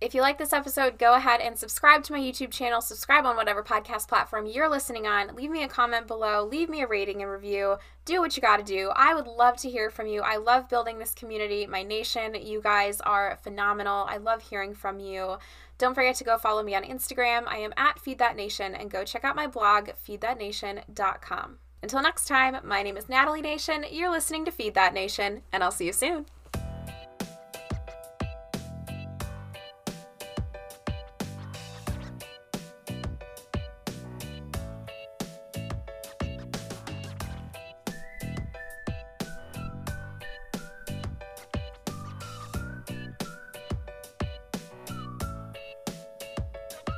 If 0.02 0.16
you 0.16 0.20
like 0.20 0.36
this 0.36 0.52
episode, 0.52 0.98
go 0.98 1.14
ahead 1.14 1.40
and 1.40 1.56
subscribe 1.56 2.02
to 2.02 2.12
my 2.12 2.18
YouTube 2.18 2.50
channel, 2.50 2.80
subscribe 2.80 3.24
on 3.24 3.36
whatever 3.36 3.62
podcast 3.62 4.08
platform 4.08 4.46
you're 4.46 4.68
listening 4.68 5.06
on, 5.06 5.36
leave 5.36 5.52
me 5.52 5.62
a 5.62 5.68
comment 5.68 6.08
below, 6.08 6.44
leave 6.44 6.68
me 6.68 6.80
a 6.80 6.88
rating 6.88 7.22
and 7.22 7.30
review, 7.30 7.76
do 8.04 8.20
what 8.20 8.34
you 8.34 8.42
got 8.42 8.56
to 8.56 8.64
do. 8.64 8.90
I 8.96 9.14
would 9.14 9.28
love 9.28 9.58
to 9.58 9.70
hear 9.70 9.90
from 9.90 10.08
you. 10.08 10.22
I 10.22 10.38
love 10.38 10.68
building 10.68 10.98
this 10.98 11.14
community, 11.14 11.68
my 11.68 11.84
nation. 11.84 12.34
You 12.34 12.60
guys 12.60 13.00
are 13.02 13.38
phenomenal. 13.44 14.04
I 14.08 14.16
love 14.16 14.42
hearing 14.42 14.74
from 14.74 14.98
you. 14.98 15.36
Don't 15.78 15.94
forget 15.94 16.16
to 16.16 16.24
go 16.24 16.36
follow 16.36 16.64
me 16.64 16.74
on 16.74 16.82
Instagram. 16.82 17.44
I 17.46 17.58
am 17.58 17.72
at 17.76 18.00
Feed 18.00 18.18
That 18.18 18.34
Nation 18.34 18.74
and 18.74 18.90
go 18.90 19.04
check 19.04 19.22
out 19.22 19.36
my 19.36 19.46
blog, 19.46 19.90
feedthatnation.com. 20.04 21.58
Until 21.80 22.02
next 22.02 22.26
time, 22.26 22.56
my 22.64 22.82
name 22.82 22.96
is 22.96 23.08
Natalie 23.08 23.40
Nation. 23.40 23.84
You're 23.88 24.10
listening 24.10 24.46
to 24.46 24.50
Feed 24.50 24.74
That 24.74 24.94
Nation, 24.94 25.42
and 25.52 25.62
I'll 25.62 25.70
see 25.70 25.86
you 25.86 25.92
soon. 25.92 26.26